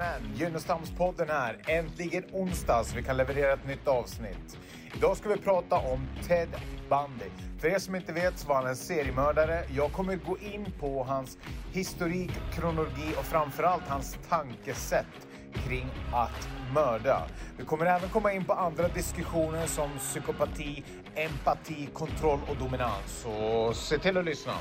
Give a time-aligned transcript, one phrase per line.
[0.00, 1.58] Jajamän, Gynnestamspodden här.
[1.66, 4.58] Äntligen onsdag så vi kan leverera ett nytt avsnitt.
[4.96, 6.48] Idag ska vi prata om Ted
[6.88, 7.30] Bundy.
[7.58, 9.64] För er som inte vet så var han en seriemördare.
[9.76, 11.38] Jag kommer gå in på hans
[11.72, 17.22] historik, kronologi och framförallt hans tankesätt kring att mörda.
[17.58, 23.22] Vi kommer även komma in på andra diskussioner som psykopati, empati, kontroll och dominans.
[23.22, 24.52] Så se till att lyssna.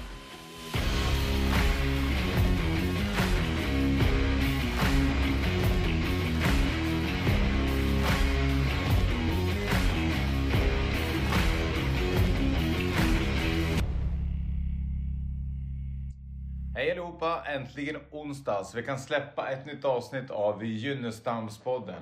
[16.79, 17.43] Hej allihopa!
[17.45, 22.01] Äntligen onsdag så vi kan släppa ett nytt avsnitt av Gynnestamspodden.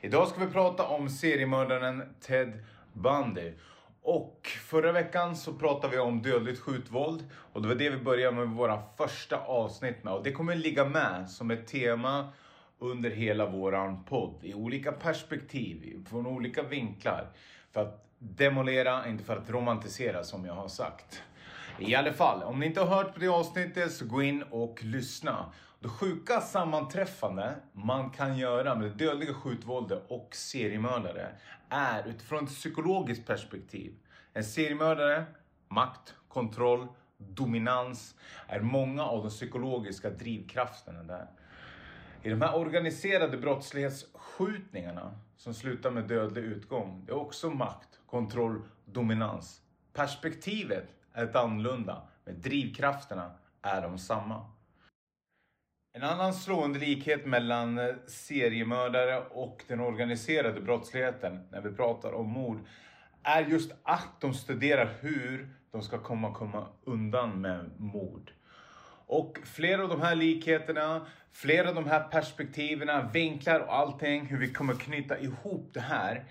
[0.00, 3.52] Idag ska vi prata om seriemördaren Ted Bundy.
[4.02, 8.36] Och förra veckan så pratade vi om dödligt skjutvåld och det var det vi började
[8.36, 10.14] med våra första avsnitt med.
[10.14, 12.28] Och det kommer ligga med som ett tema
[12.78, 17.28] under hela våran podd i olika perspektiv, från olika vinklar.
[17.72, 21.22] För att demolera, inte för att romantisera som jag har sagt.
[21.80, 24.84] I alla fall, om ni inte har hört på det avsnittet så gå in och
[24.84, 25.52] lyssna.
[25.80, 31.28] Det sjuka sammanträffande man kan göra med det dödliga skjutvåldet och seriemördare
[31.68, 33.94] är utifrån ett psykologiskt perspektiv.
[34.32, 35.24] En seriemördare,
[35.68, 36.86] makt, kontroll,
[37.18, 38.14] dominans
[38.46, 41.26] är många av de psykologiska drivkrafterna där.
[42.22, 48.62] I de här organiserade brottslighetsskjutningarna som slutar med dödlig utgång, det är också makt, kontroll,
[48.84, 49.60] dominans.
[49.92, 53.30] Perspektivet är annorlunda, men drivkrafterna
[53.62, 54.46] är de samma.
[55.92, 62.30] En annan slående likhet mellan eh, seriemördare och den organiserade brottsligheten när vi pratar om
[62.30, 62.58] mord
[63.22, 68.32] är just att de studerar hur de ska komma, komma undan med mord.
[69.06, 74.38] Och flera av de här likheterna, flera av de här perspektiven, vinklar och allting, hur
[74.38, 76.24] vi kommer knyta ihop det här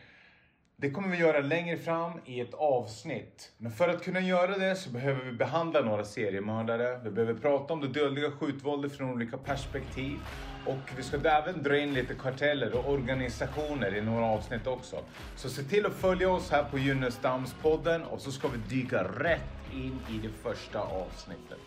[0.79, 3.51] det kommer vi göra längre fram i ett avsnitt.
[3.57, 6.99] Men för att kunna göra det så behöver vi behandla några seriemördare.
[7.03, 10.19] Vi behöver prata om det dödliga skjutvåldet från olika perspektiv.
[10.65, 15.03] Och vi ska även dra in lite karteller och organisationer i några avsnitt också.
[15.35, 19.73] Så se till att följa oss här på Gynnestamspodden och så ska vi dyka rätt
[19.73, 21.59] in i det första avsnittet.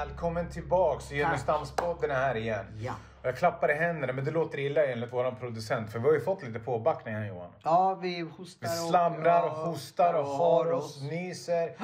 [0.00, 1.10] Välkommen tillbaks!
[1.12, 2.64] Gynnestamspodden är här igen.
[2.80, 2.94] Ja.
[3.22, 6.20] Jag klappar i händerna men det låter illa enligt våran producent för vi har ju
[6.20, 7.50] fått lite påbackning här Johan.
[7.62, 11.76] Ja, vi hostar Vi slamrar och hostar och har oss, nyser.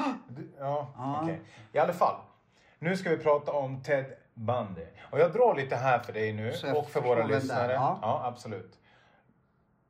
[0.58, 1.20] Ja, Ja.
[1.22, 1.40] okej.
[1.72, 2.14] I alla fall.
[2.78, 4.86] Nu ska vi prata om Ted Bundy.
[5.10, 7.72] Och jag drar lite här för dig nu och för våra lyssnare.
[7.72, 7.98] ja.
[8.02, 8.78] ja, absolut.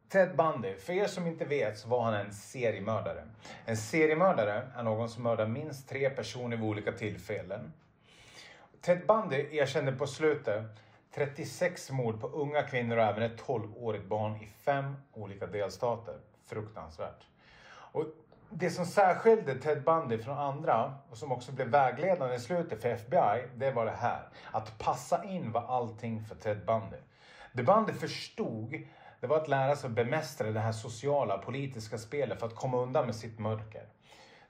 [0.09, 3.25] Ted Bundy, för er som inte vet så var han en seriemördare.
[3.65, 7.73] En seriemördare är någon som mördar minst tre personer vid olika tillfällen.
[8.83, 10.65] Ted Bundy erkände på slutet
[11.15, 16.15] 36 mord på unga kvinnor och även ett 12-årigt barn i fem olika delstater.
[16.47, 17.27] Fruktansvärt.
[17.69, 18.05] Och
[18.51, 22.89] det som särskilde Ted Bundy från andra och som också blev vägledande i slutet för
[22.89, 24.29] FBI, det var det här.
[24.51, 26.97] Att passa in var allting för Ted Bundy.
[27.53, 28.83] Det Bundy förstod,
[29.21, 32.79] det var att lära sig att bemästra det här sociala, politiska spelet för att komma
[32.79, 33.87] undan med sitt mörker.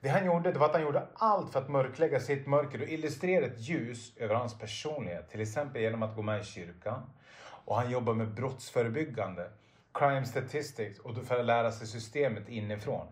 [0.02, 2.88] Det han gjorde det var att han gjorde allt för att mörklägga sitt mörker och
[2.88, 5.30] illustrera ett ljus över hans personlighet.
[5.30, 7.02] Till exempel genom att gå med i kyrkan.
[7.64, 9.50] Och han jobbar med brottsförebyggande,
[9.94, 13.06] crime statistics och för att lära sig systemet inifrån.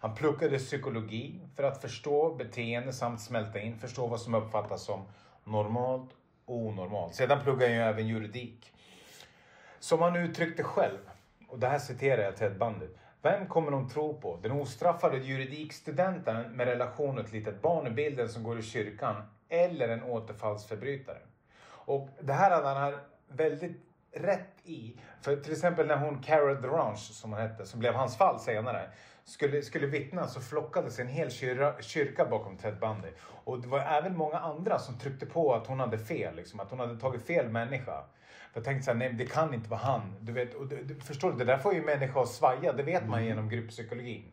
[0.00, 5.04] Han pluggade psykologi för att förstå beteende samt smälta in, förstå vad som uppfattas som
[5.44, 6.10] normalt
[6.44, 7.14] och onormalt.
[7.14, 8.72] Sedan pluggade han ju även juridik.
[9.78, 10.98] Som han uttryckte själv,
[11.48, 12.86] och det här citerar jag Ted Bundy.
[13.22, 14.38] Vem kommer de tro på?
[14.42, 19.22] Den ostraffade juridikstudenten med relation till ett litet barn i bilden som går i kyrkan
[19.48, 21.18] eller en återfallsförbrytare?
[21.64, 22.92] Och det här hade han
[23.28, 23.76] väldigt
[24.12, 24.96] rätt i.
[25.20, 28.90] För till exempel när hon Carol Durange, som hon hette, som blev hans fall senare,
[29.24, 33.08] skulle, skulle vittna så flockades en hel kyrka, kyrka bakom Ted Bundy.
[33.44, 36.70] Och det var även många andra som tryckte på att hon hade fel, liksom, att
[36.70, 38.04] hon hade tagit fel människa.
[38.54, 40.14] Jag tänkte så här, nej det kan inte vara han.
[40.20, 43.08] Du vet, och du, förstår du, det där får ju människor att svaja, det vet
[43.08, 44.32] man genom grupppsykologin.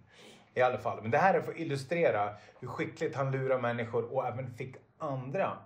[0.53, 1.01] I alla fall.
[1.01, 4.75] Men det här är för att illustrera hur skickligt han lurar människor och även fick
[4.97, 5.57] andra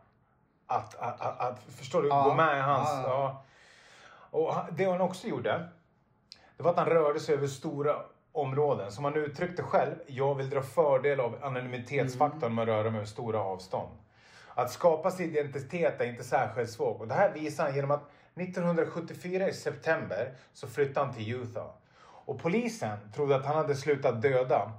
[0.68, 2.24] att, att, att, att förstår du, Ja.
[2.24, 2.90] gå med i hans...
[2.90, 3.44] Ja, ja.
[4.40, 5.70] Och det han också gjorde,
[6.58, 7.96] det var att han rörde sig över stora
[8.32, 8.92] områden.
[8.92, 13.06] Som han uttryckte själv, jag vill dra fördel av anonymitetsfaktorn med att röra mig över
[13.06, 13.90] stora avstånd.
[14.56, 17.02] Att skapa sin identitet är inte särskilt svårt.
[17.02, 21.70] Och det här visar han genom att 1974 i september så flyttade han till Utah.
[22.26, 24.72] Och polisen trodde att han hade slutat döda.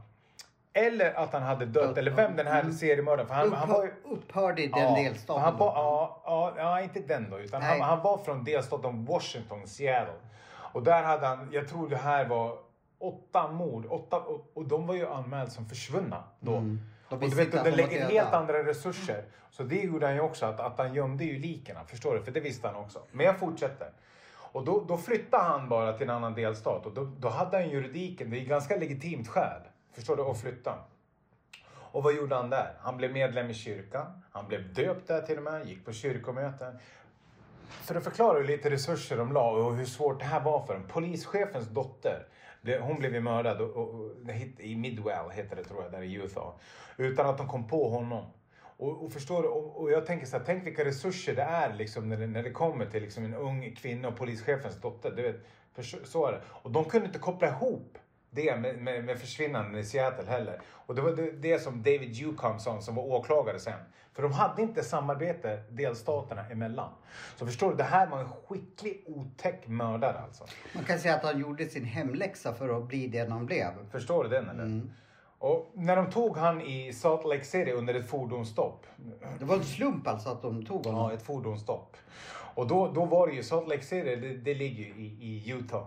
[0.72, 2.72] Eller att han hade dött, eller vem den här Mm.
[2.72, 3.28] seriemördaren...
[3.28, 5.42] För han, han var Upphörde i den Ja, delstaten.
[5.42, 7.38] Han var, ja, ja, inte den då.
[7.38, 10.14] Utan han, han var från delstaten Washington, Seattle.
[10.46, 12.58] Och där hade han, jag tror det här var
[12.98, 13.86] åtta mord.
[13.86, 16.52] Åtta, och, och de var ju anmälda som försvunna då.
[16.56, 16.80] Mm.
[17.08, 19.24] De Och du vet, inte och att det de var lägger helt andra resurser.
[19.50, 21.76] Så det gjorde han ju också, att, att han gömde ju liken.
[21.86, 22.22] Förstår du?
[22.22, 23.02] För det visste han också.
[23.12, 23.92] Men jag fortsätter.
[24.54, 26.86] Och då, då flyttade han bara till en annan delstat.
[26.86, 29.60] Och då, då hade han juridiken, det är ganska legitimt skäl.
[29.92, 30.22] Förstår du?
[30.22, 30.78] Att flytta.
[31.94, 32.74] Och vad gjorde han där?
[32.80, 34.22] Han blev medlem i kyrkan.
[34.32, 35.68] Han blev döpt där till och med.
[35.68, 36.78] Gick på kyrkomöten.
[37.68, 40.74] För att förklara hur lite resurser de la och hur svårt det här var för
[40.74, 40.82] dem.
[40.88, 42.26] Polischefens dotter,
[42.64, 44.10] det- hon blev ju mördad och, och, och,
[44.58, 46.52] i Midwell, heter det tror jag, där i Utah.
[46.96, 48.26] Utan att de kom på honom.
[48.76, 51.74] Och, och förstår du, och, och jag tänker så här, tänk vilka resurser det är
[51.74, 55.10] liksom när det, när det kommer till liksom en ung kvinna och polischefens dotter.
[55.10, 55.36] Du vet,
[55.74, 56.40] för så, är det.
[56.46, 57.98] Och de kunde inte koppla ihop
[58.30, 60.60] det med, med, med försvinnanden i Seattle heller.
[60.66, 63.80] Och det var det, det som David Ducombe sa, som var åklagare sen.
[64.14, 66.90] För de hade inte samarbete delstaterna emellan.
[67.36, 70.44] Så förstår du, det här var en skicklig, otäck mördare alltså.
[70.74, 73.70] Man kan säga att han gjorde sin hemläxa för att bli det han blev.
[73.90, 74.82] Förstår du den eller?
[75.38, 78.86] Och när de tog han i Salt Lake City under ett fordonsstopp.
[79.38, 81.00] Det var en slump alltså att de tog honom.
[81.00, 81.96] Ja, ett fordonsstopp.
[82.54, 85.50] Och då, då var det ju Salt Lake City, det, det ligger ju i, i
[85.50, 85.86] Utah.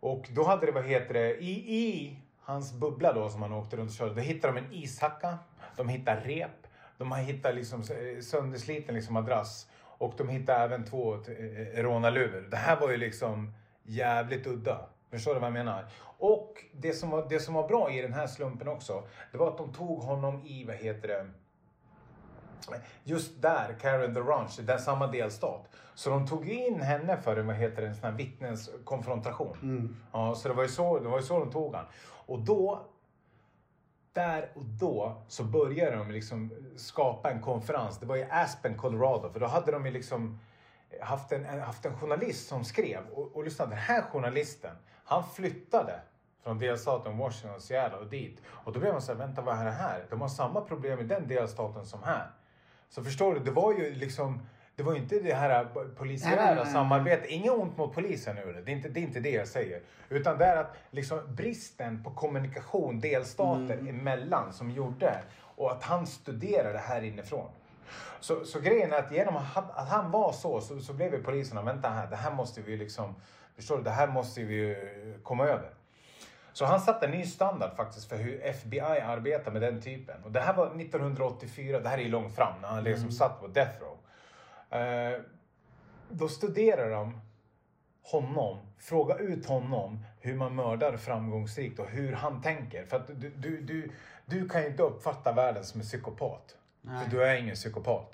[0.00, 3.76] Och då hade det, vad heter det, i, i hans bubbla då som han åkte
[3.76, 5.38] runt och körde, då hittade de en ishacka,
[5.76, 6.65] de hittade rep,
[6.98, 9.66] de har hittat liksom eh, söndersliten liksom madrass
[9.98, 12.48] och de hittade även två eh, rånarluvor.
[12.50, 13.52] Det här var ju liksom
[13.82, 14.86] jävligt udda.
[15.10, 15.86] Förstår du vad jag menar?
[16.18, 19.02] Och det som, var, det som var bra i den här slumpen också,
[19.32, 21.26] det var att de tog honom i, vad heter det,
[23.04, 25.68] just där, Karen the Ranch, den samma delstat.
[25.94, 29.56] Så de tog in henne för en, vad heter det, en sån här vittneskonfrontation.
[30.12, 31.84] Ja, så det var, ju så, det var ju så de tog han.
[32.26, 32.86] Och då,
[34.16, 37.98] där och då, så började de liksom skapa en konferens.
[37.98, 39.30] Det var i Aspen, Colorado.
[39.32, 40.38] För då hade de ju liksom
[40.90, 43.00] eh, haft en, en- haft en journalist som skrev.
[43.12, 46.00] Och, och lyssna, den här journalisten, han flyttade
[46.42, 48.42] från delstaten Washington, Seattle och dit.
[48.48, 50.06] Och då blev man så här, vänta vad är det här?
[50.10, 52.30] De har samma problem i den delstaten som här.
[52.88, 54.40] Så förstår du, det var ju liksom
[54.76, 55.64] det var ju inte det här
[55.96, 57.30] polisiära samarbetet.
[57.30, 58.62] Inget ont mot polisen nu.
[58.66, 59.80] Det är, inte, det är inte det jag säger.
[60.08, 63.88] Utan det är att liksom bristen på kommunikation delstater Mm.
[63.88, 67.48] emellan som gjorde och att han studerade här inifrån.
[68.20, 71.62] Så, så grejen är att genom att han, var så, så, så blev ju poliserna,
[71.62, 73.14] vänta här, det här måste vi ju liksom,
[73.56, 75.70] förstår du, det här måste vi ju komma över.
[76.52, 80.24] Så han satte en ny standard faktiskt för hur FBI arbetar med den typen.
[80.24, 83.40] Och det här var 1984, det här är ju långt fram, när han liksom satt
[83.40, 83.96] på death row.
[84.70, 85.20] Eh,
[86.10, 87.20] då studerar de
[88.02, 92.86] honom, fråga ut honom hur man mördar framgångsrikt och hur han tänker.
[92.86, 93.90] För att du, du, du,
[94.24, 96.56] du kan ju inte uppfatta världen som en psykopat.
[96.80, 97.04] Nej.
[97.04, 98.12] För du är ingen psykopat.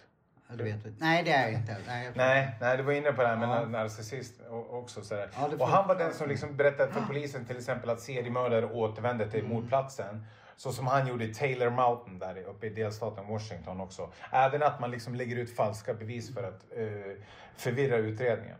[0.98, 1.76] Nej, det är jag inte.
[1.86, 3.64] Nej, jag- Nej, nej, du var inne på det här med Ja.
[3.66, 4.34] narcissist
[4.70, 5.02] också.
[5.04, 5.30] Sådär.
[5.34, 9.30] Ja, och han var den som liksom berättade för polisen till exempel att seriemördare återvände
[9.30, 9.52] till Mm.
[9.52, 10.26] mordplatsen.
[10.62, 14.10] Så som han gjorde i Taylor Mountain där uppe i delstaten Washington också.
[14.30, 17.22] Även att man liksom lägger ut falska bevis för att eh,
[17.56, 18.56] förvirra utredningen.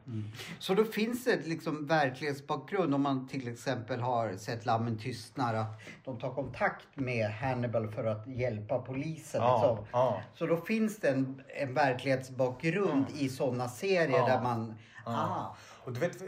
[0.59, 5.81] Så då finns det liksom verklighetsbakgrund om man till exempel har sett Lammen tystnar att
[6.05, 9.41] de tar kontakt med Hannibal för att hjälpa polisen.
[9.43, 9.87] Ja, liksom.
[9.93, 10.21] ja.
[10.35, 14.27] Så då finns det en, en verklighetsbakgrund i sådana serier Ja.
[14.27, 14.75] där man...
[15.05, 16.19] Ah, Och du vet,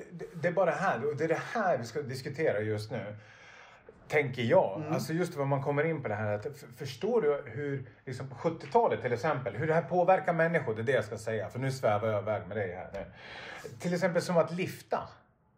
[0.43, 3.17] det- är bara det här, det är det här vi ska diskutera just nu.
[4.09, 4.81] Tänker jag.
[4.81, 4.93] Mm.
[4.93, 6.35] Alltså just vad man kommer in på det här.
[6.35, 6.47] Att,
[6.77, 10.75] förstår du hur, liksom på 70-talet till exempel, hur det här påverkar människor?
[10.75, 11.49] Det är det jag ska säga.
[11.49, 13.05] För nu svävar jag iväg med dig här nu.
[13.79, 15.09] Till exempel som att lifta.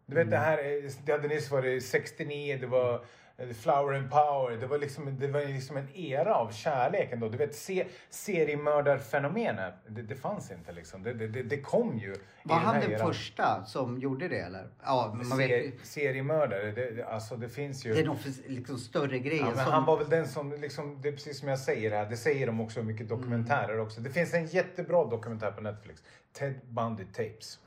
[0.05, 2.99] Du vet det här, eh, det hade nyss varit 69, det var eh,
[3.37, 4.57] Flower and Power.
[4.57, 7.29] Det var liksom, det var liksom en era av kärlek ändå.
[7.29, 11.03] Du vet se, seriemördarfenomenet, det, det fanns inte liksom.
[11.03, 12.15] Det, det, det, kom ju.
[12.43, 13.07] var den han den eran.
[13.07, 14.67] första som gjorde det eller?
[14.83, 17.93] Ja, man Ser, vet, seriemördare, det, alltså det finns ju...
[17.93, 18.17] det är nog
[18.47, 19.43] liksom större grejer.
[19.43, 21.91] Ja, men som, han var väl den som, liksom, det är precis som jag säger
[21.91, 24.01] här, det säger de också mycket dokumentärer också.
[24.01, 26.03] Det finns en jättebra dokumentär på Netflix,
[26.33, 27.59] Ted Bundy Tapes.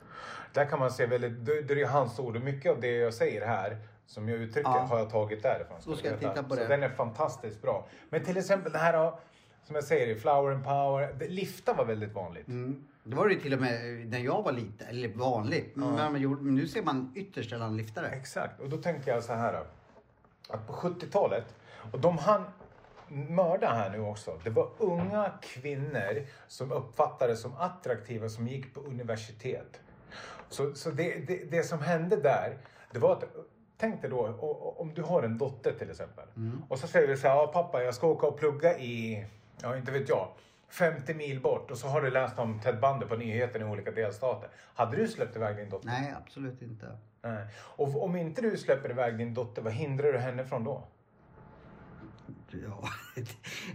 [0.53, 3.13] Där kan man se väldigt, det, det är hans ord och mycket av det jag
[3.13, 3.77] säger här
[4.11, 4.79] som jag uttrycker Ja.
[4.79, 5.77] har jag tagit därifrån.
[5.85, 6.67] Då ska jag titta på Så det.
[6.67, 7.87] den är fantastiskt bra.
[8.09, 9.13] Men till exempel det här
[9.63, 12.47] som jag säger, Flower and Power, lifta var väldigt vanligt.
[12.47, 12.83] Mm.
[13.03, 15.73] Det var det till och med när jag var liten, eller vanligt.
[16.15, 18.07] Gjorde, men nu ser man ytterst sällan liftare.
[18.07, 19.63] Exakt, och då tänker jag så här.
[20.49, 21.55] Att på 70-talet,
[21.91, 22.43] och de han
[23.07, 28.79] mörda här nu också, det var unga kvinnor som uppfattades som attraktiva som gick på
[28.79, 29.81] universitet.
[30.49, 32.57] Så, så det, det, det som hände där,
[32.91, 33.23] det var att
[33.81, 34.27] Tänk dig då
[34.77, 36.25] om du har en dotter till exempel.
[36.69, 39.25] Och så säger du så här, ja, pappa jag ska åka och plugga i,
[39.61, 40.27] ja inte vet jag,
[40.69, 41.71] 50 mil bort.
[41.71, 44.49] Och så har du läst om Ted Bundy på nyheterna i olika delstater.
[44.73, 45.87] Hade du släppt iväg din dotter?
[45.87, 46.97] Nej, absolut inte.
[47.21, 47.45] Nej.
[47.57, 50.83] Och om inte du släpper iväg din dotter, vad hindrar du henne från då?
[52.51, 52.89] Ja.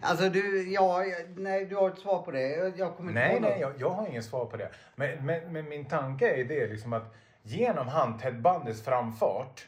[0.03, 1.05] Alltså du, ja,
[1.37, 2.77] nej, du har ett svar på det.
[2.77, 4.71] Jag, kommer inte Nej, nej, jag, jag har ingen svar på det.
[4.97, 9.67] Men, men, men min tanke är det liksom att genom han Ted Bundys framfart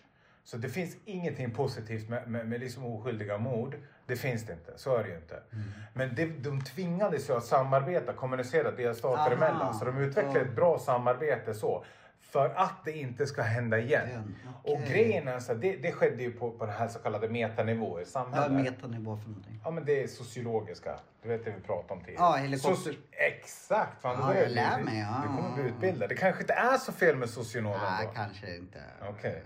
[0.51, 3.77] så det finns ingenting positivt med, med, med liksom oskyldiga mord.
[4.07, 4.73] Det finns det inte.
[4.77, 5.35] Så är det ju inte.
[5.53, 5.65] Mm.
[5.95, 9.31] Men det, de tvingades ju att samarbeta, kommunicera delstater Aha.
[9.31, 9.75] emellan.
[9.75, 11.85] Så de utvecklade ett bra samarbete så.
[12.21, 14.09] För att det inte ska hända igen.
[14.09, 14.89] Igen, Och okej.
[14.91, 17.91] grejen är så det, det skedde ju på, på den här så kallade metanivå i
[17.93, 18.53] Vad är samhället.
[18.53, 19.61] metanivå för någonting?
[19.65, 20.99] Ja men det är sociologiska.
[21.23, 22.23] Du vet det vi pratade om tidigare.
[22.25, 24.03] Ja, helikopter- Soci- Exakt!
[24.03, 25.23] Fan, Ja, jag du lär mig, ja.
[25.23, 26.09] Du kommer bli utbildad.
[26.09, 28.13] Det kanske inte är så fel med socionomen Nej, då.
[28.15, 28.79] kanske inte.
[29.11, 29.43] Okej.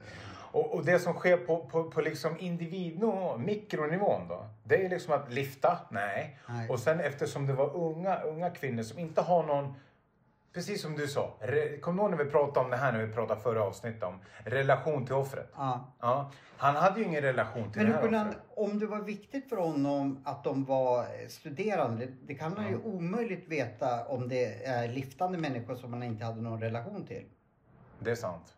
[0.53, 4.47] Och, och det som sker på, på, på liksom individnivå, mikronivån då.
[4.65, 6.39] Det är liksom att lyfta, nej.
[6.49, 6.69] Nej.
[6.69, 9.75] Och sen eftersom det var unga, unga kvinnor som inte har någon
[10.53, 13.07] Precis som du sa, re, kom du ihåg när vi pratade om det här när
[13.07, 15.51] vi pratade förra avsnittet om relation till offret?
[15.57, 15.93] Ja.
[16.01, 19.49] Ja, han hade ju ingen relation till Men det här han, om det var viktigt
[19.49, 24.89] för honom att de var studerande, det kan man ju omöjligt veta om det är
[24.89, 27.25] liftande människor som man inte hade någon relation till.
[27.99, 28.57] Det är sant.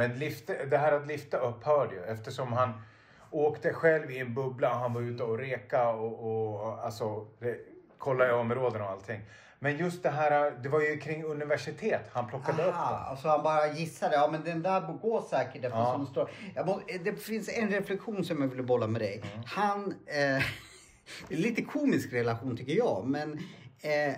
[0.00, 2.72] Men lyfte, det här att lyfta upphörde ju eftersom han
[3.30, 4.74] åkte själv i en bubbla.
[4.74, 6.14] Han var ute och reka och,
[6.52, 7.56] och alltså, det,
[7.98, 9.20] kolla i områden och allting.
[9.58, 12.74] Men just det här, det var ju kring universitet han plockade upp.
[12.74, 15.98] Aha, och så han bara gissade, ja men den där går säkert eftersom Ja.
[15.98, 16.30] det står.
[16.66, 19.16] Må, det finns en reflektion som jag ville bolla med dig.
[19.16, 19.44] Mm.
[19.46, 20.42] Han, eh,
[21.28, 23.32] lite komisk relation tycker jag, men
[23.80, 24.14] eh,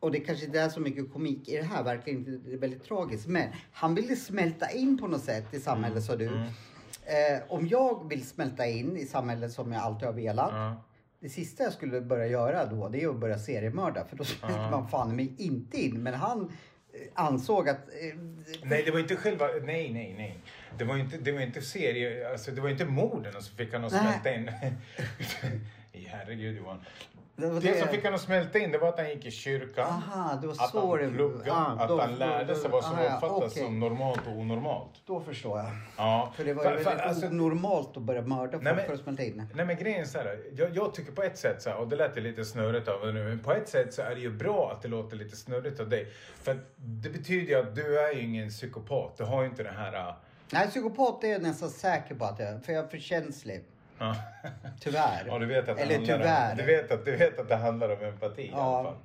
[0.00, 2.58] och det kanske inte är så mycket komik i det här, verkligen inte, det är
[2.58, 3.26] väldigt tragiskt.
[3.26, 6.26] Men han ville smälta in på något sätt i samhället sa du.
[6.26, 6.42] Mm.
[7.04, 10.50] Eh, om jag vill smälta in i samhället som jag alltid har velat.
[10.52, 10.84] Ja.
[11.20, 14.04] Det sista jag skulle börja göra då, det är att börja seriemörda.
[14.04, 16.02] För då smälter man fan mig inte in.
[16.02, 16.52] Men han
[16.92, 17.88] eh, ansåg att...
[17.88, 18.18] Eh,
[18.62, 20.38] Nej, det var inte själva, nej, nej, nej.
[20.78, 23.84] Det var inte, det var inte serie, alltså det var inte morden som fick han
[23.84, 24.00] att Nej.
[24.00, 24.50] smälta in.
[26.06, 26.84] Herregud Johan.
[27.40, 29.30] Det var Det som fick han att smälta in det var att han gick i
[29.30, 29.86] kyrkan.
[29.86, 32.84] Aha, det var Att så han det pluggade, ah, att då- han lärde sig vad
[32.84, 33.62] som ah, ja, uppfattas okej.
[33.64, 34.90] som normalt och onormalt.
[35.06, 35.66] Då förstår jag.
[35.96, 36.32] Ja.
[36.36, 39.00] För det var Fa- ju väldigt alltså, onormalt att börja mörda folk men- för att
[39.00, 39.46] smälta in.
[39.54, 41.88] Nej men grejen är så här, jag, jag tycker på ett sätt så här, och
[41.88, 44.20] det lät ju lite snurrigt av det nu, men på ett sätt så är det
[44.20, 46.12] ju bra att det låter lite snurrigt av dig.
[46.42, 49.72] För det betyder ju att du är ju ingen psykopat, du har ju inte det
[49.76, 50.08] här...
[50.08, 50.14] äh,
[50.52, 52.58] Nej, psykopat är jag nästan säker på att jag är.
[52.58, 53.64] För jag är för känslig.
[54.00, 54.16] Ja,
[54.80, 55.24] Tyvärr.
[55.26, 56.50] ja du, vet att det Eller handlar tyvärr.
[56.50, 58.78] Om, du, vet att, du vet att det handlar om empati i Ja.
[58.78, 58.98] alla fall.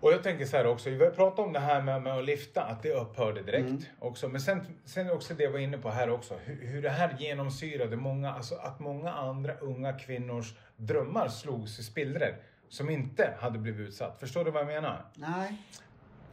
[0.00, 2.24] Och jag tänker så här också, vi har pratat om det här med, med att
[2.24, 3.82] lyfta, att det upphörde direkt Mm.
[3.98, 4.28] också.
[4.28, 7.16] Men sen, sen också det jag var inne på här också, hur, hur det här
[7.18, 12.34] genomsyrade många, alltså att många andra unga kvinnors drömmar slogs i spillror.
[12.68, 14.20] Som inte hade blivit utsatt.
[14.20, 15.04] Förstår du vad jag menar?
[15.14, 15.56] Nej.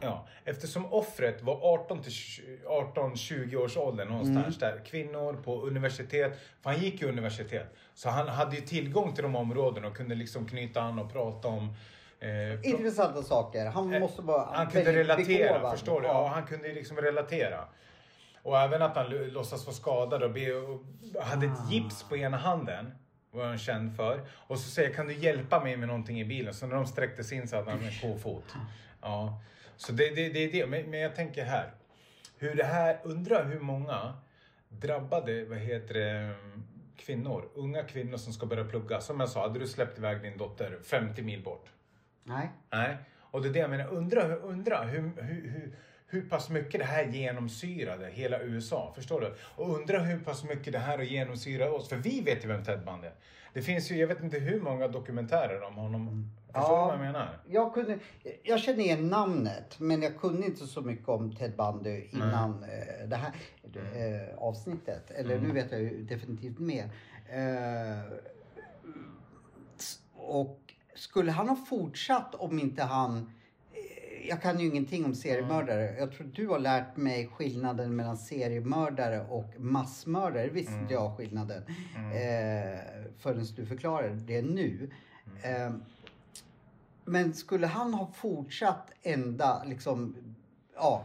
[0.04, 2.12] Ja, eftersom offret var 18 till
[2.66, 4.76] 18-20 års ålder någonstans Mm.
[4.76, 4.84] där.
[4.84, 7.74] Kvinnor på universitet, för han gick ju universitet.
[7.94, 11.48] Så han hade ju tillgång till de områdena och kunde liksom knyta an och prata
[11.48, 11.74] om
[12.20, 13.66] eh, Intressanta saker.
[13.66, 15.72] Han måste vara han kunde relatera, begåvad.
[15.72, 16.06] förstår du?
[16.06, 17.64] Ja, han kunde liksom relatera.
[18.42, 20.80] Och även att han låtsas vara skadad och, be, och
[21.22, 21.52] hade Ah.
[21.52, 22.94] ett gips på ena handen.
[23.30, 24.20] Var han känd för.
[24.46, 26.54] Och så säger kan du hjälpa mig med någonting i bilen?
[26.54, 28.44] Så när de sträckte sig in så hade han en kofot.
[29.02, 29.40] Ja.
[29.76, 30.66] Så det är det, det, det.
[30.66, 31.70] Men, men jag tänker här.
[32.38, 34.14] Hur det här, undrar hur många
[34.68, 36.34] drabbade, vad heter det,
[36.96, 39.00] kvinnor, unga kvinnor som ska börja plugga.
[39.00, 41.70] Som jag sa, hade du släppt iväg din dotter 50 mil bort?
[42.24, 42.48] Nej.
[42.70, 43.88] Nej, och det är det jag menar.
[43.88, 45.76] Undra, undra hur, hur, hur,
[46.06, 48.92] hur pass mycket det här genomsyrade hela USA.
[48.94, 49.34] Förstår du?
[49.40, 51.88] Och undra hur pass mycket det här har genomsyrat oss.
[51.88, 53.14] För vi vet ju vem Ted Bundy är.
[53.52, 56.30] Det finns ju, jag vet inte hur många dokumentärer om honom.
[56.54, 56.92] Förstår Ja.
[56.92, 57.38] du vad jag menar?
[57.48, 57.98] Jag, kunde,
[58.42, 63.08] jag känner igen namnet men jag kunde inte så mycket om Ted Bundy innan eh,
[63.08, 63.32] det här
[63.74, 65.10] eh, avsnittet.
[65.10, 65.48] Eller Mm.
[65.48, 66.84] nu vet jag ju definitivt mer.
[67.28, 68.12] Eh,
[70.16, 70.60] och
[70.94, 73.30] skulle han ha fortsatt om inte han...
[74.28, 75.94] Jag kan ju ingenting om seriemördare.
[75.98, 80.48] Jag tror du har lärt mig skillnaden mellan seriemördare och massmördare.
[80.48, 80.86] Visste Mm.
[80.90, 81.62] jag skillnaden.
[81.96, 82.78] Eh,
[83.18, 84.90] förrän du förklarade det nu.
[85.44, 85.62] Mm.
[85.66, 85.72] Eh,
[87.04, 90.16] men skulle han ha fortsatt ända liksom,
[90.76, 91.04] ja,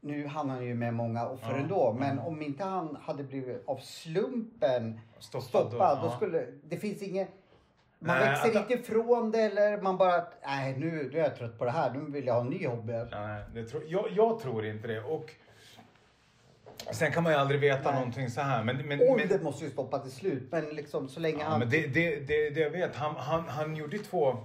[0.00, 2.22] nu hann han ju med många offer Ja, ändå, men ja.
[2.22, 6.16] om inte han hade blivit av slumpen Stoppad, stoppad, då, då ja.
[6.16, 7.28] skulle, det finns inget,
[7.98, 11.36] Man Nej, växer att- inte ifrån det eller man bara, nej nu, nu är jag
[11.36, 12.92] trött på det här, nu vill jag ha en ny hobby.
[12.92, 15.00] Nej, det tror, jag, jag tror inte det.
[15.02, 15.30] Och
[16.90, 17.94] sen kan man ju aldrig veta Nej.
[18.00, 18.64] någonting så här.
[18.64, 21.58] Men, men, Ålder men, måste ju stoppa till slut, men liksom så länge ja, han...
[21.58, 24.36] men det, det, det, det jag vet, han, han, han gjorde två...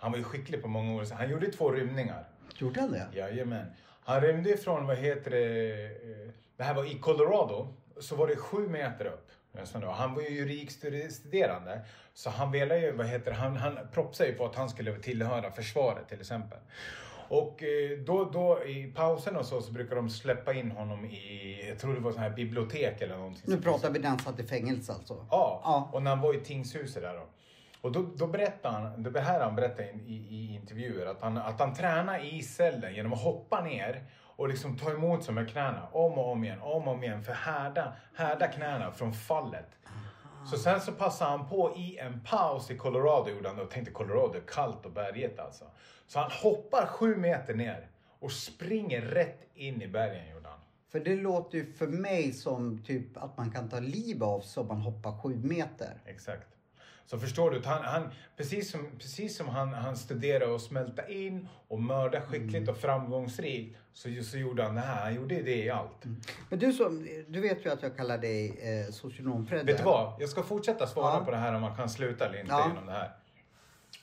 [0.00, 1.06] Han var ju skicklig på många år.
[1.14, 2.24] Han gjorde två rymningar.
[2.58, 3.06] Gjorde han det?
[3.14, 3.66] Jajamän.
[4.04, 8.36] Han rymde ifrån, vad heter det, eh, det här var i Colorado, så var det
[8.36, 9.26] sju meter upp.
[9.84, 11.80] Han var ju juridikstuderande,
[12.14, 14.98] så han ville ju, vad heter det, han, han propsade ju på att han skulle
[14.98, 16.58] tillhöra försvaret till exempel.
[17.28, 21.64] Och eh, då, då i pausen och så, så brukar de släppa in honom i,
[21.68, 23.42] jag tror det var så här bibliotek eller någonting.
[23.46, 25.14] Nu pratar vi när han satt i fängelse alltså.
[25.30, 25.90] Ja, Ja.
[25.92, 27.26] och när han var i tingshuset där då.
[27.80, 31.60] Och då, då berättade han, det här han berättade i, i, intervjuer, att han, att
[31.60, 34.04] han tränar i cellen genom att hoppa ner
[34.36, 37.22] och liksom ta emot sig med knäna om och om igen, om och om igen
[37.22, 39.68] för härda, härda knäna från fallet.
[40.50, 43.92] Så sen så passade han på i en paus i Colorado gjorde han och tänkte
[43.92, 45.64] Colorado är kallt och berget alltså.
[46.06, 50.58] Så han hoppar sju meter ner och springer rätt in i bergen gjorde han.
[50.92, 54.60] För det låter ju för mig som typ att man kan ta liv av sig
[54.60, 56.02] om man hoppar sju meter.
[56.06, 56.48] Exakt.
[57.10, 61.48] Så förstår du, han, han, precis som, precis som han, han studerade och smälta in
[61.68, 62.68] och mörda skickligt Mm.
[62.68, 65.02] och framgångsrikt så, så gjorde han det här.
[65.02, 66.04] Han gjorde det i allt.
[66.48, 69.64] Men du som, du vet ju att jag kallar dig eh, socionom-Fredde.
[69.64, 70.22] Vet du vad?
[70.22, 71.24] Jag ska fortsätta svara Ja.
[71.24, 72.68] på det här om man kan sluta eller inte Ja.
[72.68, 73.10] genom det här.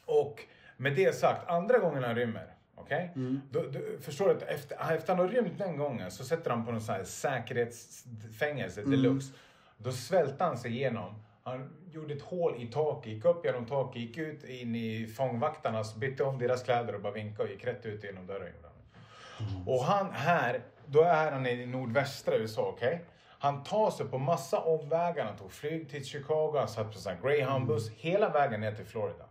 [0.06, 0.42] Och
[0.78, 3.12] med det sagt, andra gången han rymmer, okej?
[3.16, 3.42] Mm.
[3.52, 6.66] Då, då, förstår du att efter, efter han har rymt den gången så sätter han
[6.66, 8.92] på någon sån här säkerhetsfängelse Mm.
[8.92, 9.34] deluxe.
[9.78, 11.24] Då svälte han sig igenom.
[11.48, 15.96] Han gjorde ett hål i taket, gick upp genom taket, gick ut in i fångvaktarnas,
[15.96, 18.54] bytte om deras kläder och bara vinkade och gick rätt ut genom dörren.
[18.64, 19.68] han.
[19.68, 23.06] Och han här, då är han i nordvästra USA, okej?
[23.40, 27.18] Han tar sig på massa omvägar, han tog flyg till Chicago, han satt på här
[27.24, 29.26] greyhoundbuss hela vägen ner till Florida.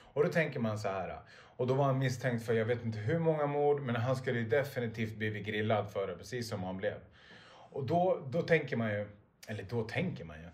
[0.00, 1.18] Och då tänker man så här.
[1.56, 4.38] Och då var han misstänkt för jag vet inte hur många mord, men han skulle
[4.38, 6.96] ju definitivt blivit grillad för det, precis som han blev.
[7.46, 9.08] Och då, då tänker man ju,
[9.48, 10.48] eller då tänker man ju.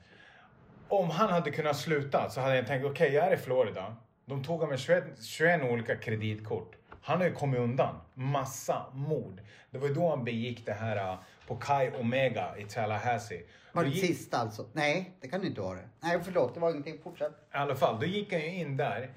[0.90, 3.96] Om han hade kunnat sluta så hade jag tänkt, okej jag är i Florida.
[4.24, 6.76] De tog honom med 21, 21 olika kreditkort.
[7.02, 9.40] Han har ju kommit undan massa mord.
[9.70, 13.42] Det var ju då han begick det här uh, på Kai Omega i Tallahassee.
[13.72, 14.66] Var det gick- sista alltså?
[14.72, 15.88] Nej, det kan du inte vara det.
[16.00, 16.98] Nej, förlåt, det var ingenting.
[17.02, 17.32] Fortsätt.
[17.32, 19.10] I alla fall, då gick han ju in där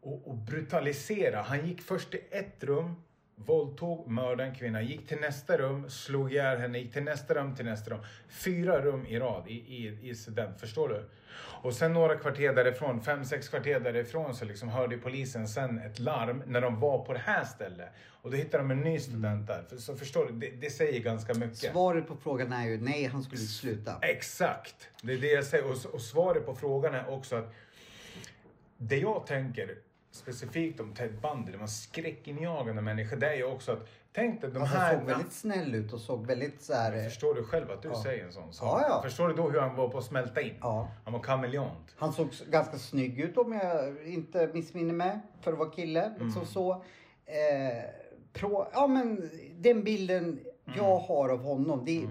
[0.00, 1.36] och, och brutaliserade.
[1.42, 3.02] Han gick först till ett rum,
[3.46, 7.54] våldtog, mördade en kvinna, gick till nästa rum, slog ihjäl henne, gick till nästa rum,
[7.56, 8.00] till nästa rum.
[8.28, 11.08] Fyra rum i rad i, i, i student, förstår du?
[11.62, 15.98] Och sen några kvarter därifrån, fem, sex kvarter därifrån så liksom hörde polisen sen ett
[15.98, 17.88] larm när de var på det här stället.
[18.22, 19.62] Och då hittade de en ny student där.
[19.68, 21.58] För- Så förstår du, det, det säger ganska mycket.
[21.72, 23.98] Svaret på frågan är ju nej, han skulle inte sluta.
[24.02, 24.88] Exakt!
[25.02, 25.64] Det är det jag säger.
[25.70, 27.52] Och, och svaret på frågan är också att
[28.78, 29.74] det jag tänker
[30.18, 34.50] specifikt om Ted Bundy, de här skräckinjagande människor, det är ju också att tänk dig
[34.50, 34.90] de Alltså, här...
[34.94, 36.96] han såg väldigt snäll ut och såg väldigt så här...
[36.96, 38.02] eh, Förstår du själv att du Ja.
[38.02, 38.82] säger en sån sak?
[38.82, 39.02] Ja, ja.
[39.02, 40.54] Förstår du då hur han var på att smälta in?
[40.60, 40.88] Ja.
[41.04, 41.94] Han var kameleont.
[41.98, 46.08] Han såg ganska snygg ut om jag inte missminner mig för att vara kille.
[46.08, 46.46] Liksom Mm.
[46.46, 46.72] så.
[47.26, 47.84] Eh,
[48.32, 50.40] pro, ja men den bilden Mm.
[50.78, 51.84] jag har av honom.
[51.84, 52.06] Det,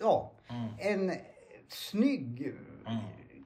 [0.00, 0.68] Ja, Mm.
[0.78, 1.16] en
[1.68, 2.54] snygg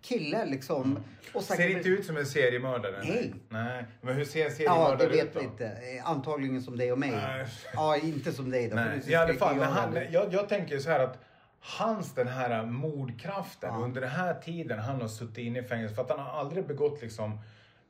[0.05, 0.99] kille liksom.
[1.35, 2.99] Och Ser säkert- inte ut som en seriemördare.
[3.05, 3.35] Nej.
[3.49, 3.85] Nej.
[4.01, 5.41] Men hur ser en Ja, seriemördare det ut vet då?
[5.41, 5.67] vi inte.
[5.67, 7.11] Eh, Antagligen som dig och mig.
[7.11, 7.47] Nej.
[7.75, 8.77] Ja, inte som dig då.
[8.77, 9.55] Nej, i alla fall.
[9.55, 11.19] Skräckjagande han, jag, jag tänker så här att
[11.61, 13.81] hans den här mordkraften Ja.
[13.85, 16.67] under den här tiden han har suttit inne i fängelse för att han har aldrig
[16.67, 17.39] begått liksom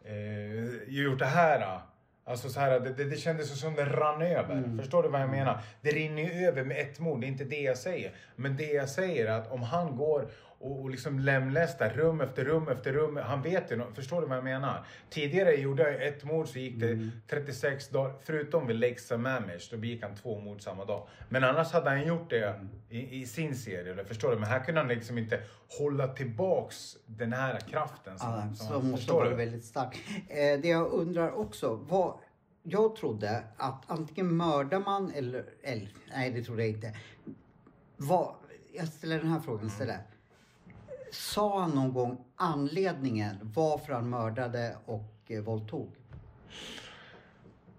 [0.05, 1.81] eh, gjort det här.
[2.27, 4.55] Alltså så här, det, det, det kändes som det rann över.
[4.55, 4.79] Mm.
[4.79, 5.61] Förstår du vad jag menar?
[5.81, 8.13] Det rinner ju över med ett mord, det är inte det jag säger.
[8.37, 10.29] Men det jag säger är att om han går
[10.65, 13.17] och, och liksom lemlästar rum efter rum efter rum.
[13.17, 14.87] Han vet ju, förstår du vad jag menar?
[15.11, 17.11] Tidigare gjorde jag ett mord så gick det Mm.
[17.29, 21.09] 36 dagar, förutom vid Lake Sammamish, då begick han två mord samma dag.
[21.29, 22.69] Men annars hade han gjort det Mm.
[22.91, 24.37] i, i sin serie, eller förstår du?
[24.37, 25.41] Men här kunde han liksom inte
[25.79, 28.19] hålla tillbaks den här kraften.
[28.19, 30.01] Som, Ja, som han, måste vara väldigt stark.
[30.29, 32.15] Eh, det jag undrar också, vad,
[32.63, 36.93] jag trodde att antingen mördar man eller, eller nej det trodde jag inte.
[37.97, 38.35] Vad,
[38.73, 40.01] jag ställer den här frågan istället.
[41.15, 45.91] Sa han någon gång anledningen varför han mördade och eh, våldtog?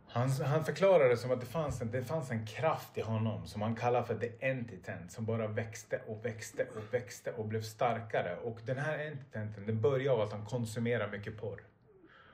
[0.08, 3.48] Han, han förklarade det som att det fanns, en, det fanns en kraft i honom
[3.48, 7.62] som han kallar för the entitent som bara växte och växte och växte och blev
[7.62, 8.38] starkare.
[8.44, 11.62] Och den här entitenten den började av att han konsumerar mycket porr.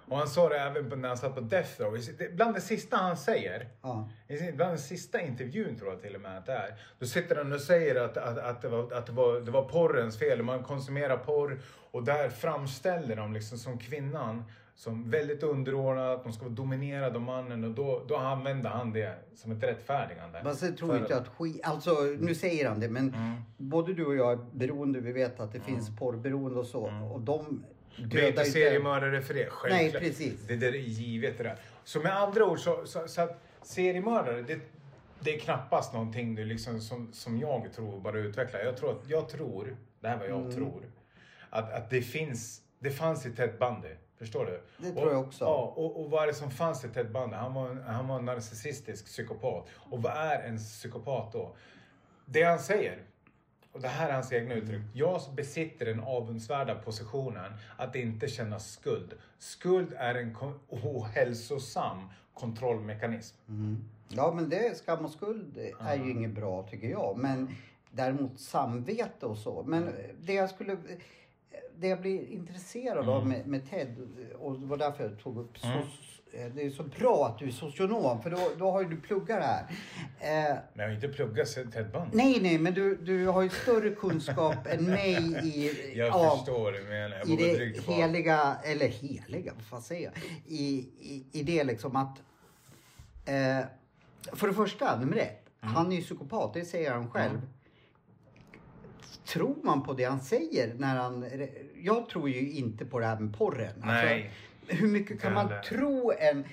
[0.08, 1.98] Och han sa det även på- när han satt på Death Row.
[2.34, 4.10] Bland det sista han säger, Ja.
[4.54, 6.76] bland den sista intervjun tror jag till och med att det är.
[7.00, 9.64] Då sitter han och säger att, att, att, det, var, att det, var, det var
[9.64, 10.44] porrens fel.
[10.44, 11.60] Man konsumerar porr
[11.92, 14.44] och där framställer de liksom som kvinnan
[14.76, 18.94] som väldigt underordnad, att de ska vara dominerade av mannen och då, då använder han
[18.94, 20.42] det som ett rättfärdigande.
[20.44, 21.62] Fast jag tror inte att skit...
[21.64, 23.16] Alltså nu säger han det men
[23.58, 25.00] både du och jag är beroende.
[25.00, 26.92] Vi vet att det finns porrberoende och så.
[27.14, 27.64] Och de
[27.98, 29.50] Du är inte seriemördare för det.
[29.50, 30.02] Självklart.
[30.02, 30.42] Nej, precis.
[30.48, 31.58] Det där är givet det där.
[31.84, 34.60] Så med andra ord så, så, så att seriemördare, det,
[35.20, 38.60] det är knappast någonting du liksom som, som jag tror bara utvecklar.
[38.60, 40.52] Jag tror, att, jag tror, det här är vad jag Mm.
[40.52, 40.84] tror,
[41.50, 43.96] att, att det finns, det fanns i Ted Bundy.
[44.20, 44.62] Förstår du?
[44.78, 45.44] Det och, tror jag också.
[45.46, 47.36] Ja, och, och vad är det som fanns i Ted Bundy?
[47.36, 49.68] Han var, en, han var en narcissistisk psykopat.
[49.74, 51.56] Och vad är en psykopat då?
[52.26, 52.98] Det han säger,
[53.72, 54.82] och det här är hans egna uttryck.
[54.94, 59.14] Jag besitter den avundsvärda positionen att inte känna skuld.
[59.38, 60.38] Skuld är en
[60.70, 63.38] ohälsosam kontrollmekanism.
[63.48, 63.84] Mm.
[64.10, 67.18] Ja men det, skam och skuld är ju inget bra tycker jag.
[67.18, 67.56] Men
[67.92, 69.64] däremot samvete och så.
[69.64, 69.90] Men
[70.22, 70.78] det jag skulle...
[71.76, 74.08] Det jag blir intresserad av med, med Ted
[74.40, 75.78] och det var därför jag tog upp Mm.
[76.32, 78.98] Soc- Det är så bra att du är socionom för då, då har ju du
[79.02, 79.66] pluggat det här.
[80.52, 82.10] Eh, Men jag har inte pluggat Ted Bundy.
[82.18, 86.90] nej, nej, men du, du har ju större kunskap än mig i, Jag av- förstår
[86.90, 87.18] menar.
[87.18, 87.36] Jag i
[87.76, 87.92] det på.
[87.92, 90.24] heliga, eller heliga, vad fan säger jag?
[90.48, 92.18] I, i, i det liksom att...
[93.26, 93.66] Eh,
[94.34, 95.38] för det första, nummer ett.
[95.64, 95.76] Mm.
[95.76, 97.42] Han är ju psykopat, det säger han själv.
[99.26, 101.26] Tror man på det han säger när han...
[101.82, 103.74] Jag tror ju inte på det här med porren.
[103.86, 104.24] Nej.
[104.24, 104.38] Alltså,
[104.76, 106.46] hur mycket kan man tro en...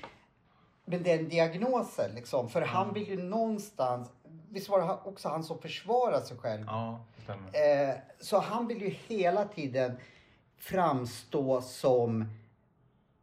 [0.84, 2.48] med den diagnosen liksom?
[2.48, 4.08] För han vill ju någonstans...
[4.50, 6.64] Visst var det också han som försvarade sig själv?
[6.66, 7.00] Ja.
[7.52, 9.96] Eh, så han vill ju hela tiden
[10.58, 12.24] framstå som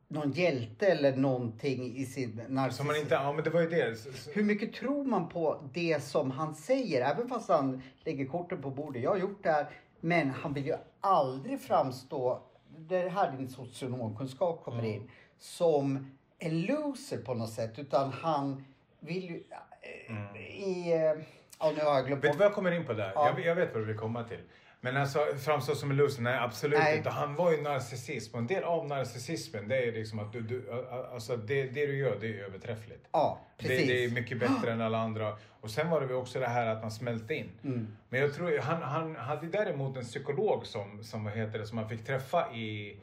[0.08, 2.78] någon hjälte eller någonting i sin narcissism.
[2.78, 3.96] Som man inte, ja men det var ju det.
[3.96, 7.12] Så- så- Hur mycket tror man på det som han säger?
[7.12, 9.04] Även fast han lägger korten på bordet.
[9.04, 9.70] Jag har gjort det här.
[10.00, 12.42] Men han vill ju aldrig framstå,
[12.78, 17.80] det är här din socionomkunskap kommer in, som en loser på något sätt.
[17.80, 18.66] Utan han
[19.00, 19.44] vill ju
[19.82, 20.94] eh, i...
[20.94, 21.24] eh,
[21.60, 23.12] Ja, nu har jag glömt Vet du vad jag kommer in på där?
[23.16, 23.28] Ja.
[23.38, 24.40] Jag, jag vet vad du vill komma till.
[24.82, 26.22] Men alltså framstå som en loser?
[26.22, 26.98] Nej absolut Nej.
[26.98, 27.10] inte.
[27.10, 28.34] Han var ju narcissist.
[28.34, 30.72] Och en del av narcissismen det är liksom att du, du
[31.14, 33.08] alltså det, det du gör det är överträffligt.
[33.12, 33.88] Ja, Det, precis.
[33.88, 35.38] det är mycket bättre än alla andra.
[35.66, 37.50] Och sen var det väl också det här att man smälte in.
[37.64, 37.88] Mm.
[38.10, 41.78] Men jag tror, han, han hade däremot en psykolog som, som, vad heter det, som
[41.78, 42.98] han fick träffa i,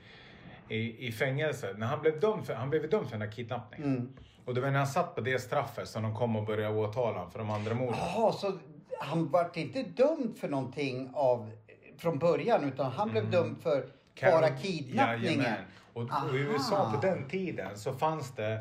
[0.69, 1.75] i, i fängelse.
[1.77, 3.97] När han blev dömd för, han blev dömd för den här kidnappningen.
[3.97, 4.13] Mm.
[4.45, 7.19] Och det var när han satt på det straffet som de kom och började åtala
[7.19, 7.99] honom för de andra morden.
[7.99, 8.59] Jaha, så
[9.01, 11.51] han vart inte dömd för någonting av,
[11.99, 13.87] från början utan han blev dömd för
[14.21, 15.41] bara kidnappningen?
[15.41, 15.65] Jajamän.
[15.93, 18.53] Och, och i USA på den tiden så fanns det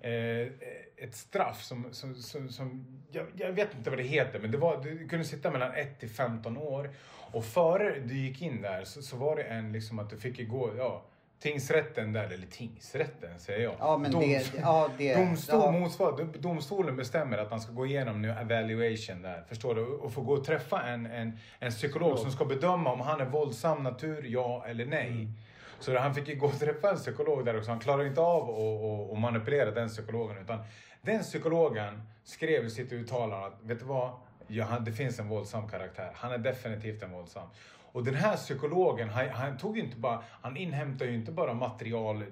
[0.00, 0.52] eh,
[1.02, 4.58] ett straff som, som, som, som jag, jag vet inte vad det heter, men det
[4.58, 6.90] var, du kunde sitta mellan 1 till 15 år.
[7.32, 10.48] Och före du gick in där så, så var det en liksom att du fick
[10.48, 11.02] gå, ja,
[11.42, 13.74] tingsrätten där, eller tingsrätten säger jag.
[13.78, 14.52] Ja, men Dom- det...
[14.60, 15.70] Ja, det Domstol, ja.
[15.72, 19.84] motsvar, domstolen bestämmer att man ska gå igenom nu evaluation där, förstår du?
[19.84, 23.24] Och få gå och träffa en, en, en psykolog som ska bedöma om han är
[23.24, 25.08] våldsam natur, ja eller nej.
[25.08, 25.32] Mm.
[25.82, 27.70] Så han fick ju gå och träffa en psykolog där också.
[27.70, 28.50] Han klarade inte av
[29.12, 30.38] att manipulera den psykologen.
[30.38, 30.58] Utan
[31.02, 34.10] den psykologen skrev i sitt uttalande att, vet du vad?
[34.46, 36.10] Ja, han, det finns en våldsam karaktär.
[36.14, 37.48] Han är definitivt en våldsam.
[37.92, 42.22] Och den här psykologen, han, han tog inte bara, han inhämtade ju inte bara material
[42.22, 42.26] eh,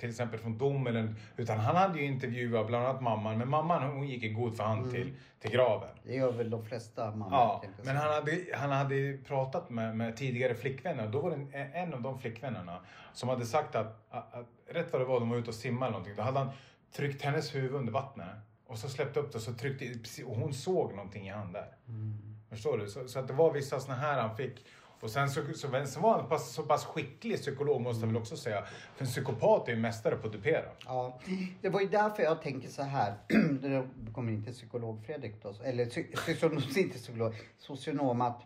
[0.00, 3.38] till exempel från domen, utan han hade ju intervjuat bland annat mamman.
[3.38, 5.88] Men mamman hon gick i god för hand till, till graven.
[6.02, 7.32] Det gör väl de flesta mammor.
[7.32, 11.58] Ja, men han hade, han hade pratat med, med tidigare flickvänner och då var det
[11.58, 12.78] en, en av de flickvännerna
[13.12, 15.86] som hade sagt att, att, att rätt vad det var, de var ute och simmade
[15.86, 16.16] eller någonting.
[16.16, 16.50] Då hade han
[16.92, 18.28] tryckt hennes huvud under vattnet
[18.66, 21.76] och så släppte upp det och så tryckte och hon såg någonting i han där.
[21.88, 22.30] Mm.
[22.50, 22.88] Förstår du?
[22.88, 24.64] Så, så att det var vissa såna här han fick.
[25.00, 28.16] Och sen så, så, så var han pass, så pass skicklig psykolog måste jag väl
[28.16, 28.64] också säga.
[28.96, 30.70] För en psykopat är ju mästare på att dupera.
[30.84, 31.20] Ja,
[31.60, 33.14] det var ju därför jag tänker så här.
[33.60, 35.54] Det kommer inte psykolog Fredrik då.
[35.64, 38.42] Eller socionom, inte psykolog, socionom att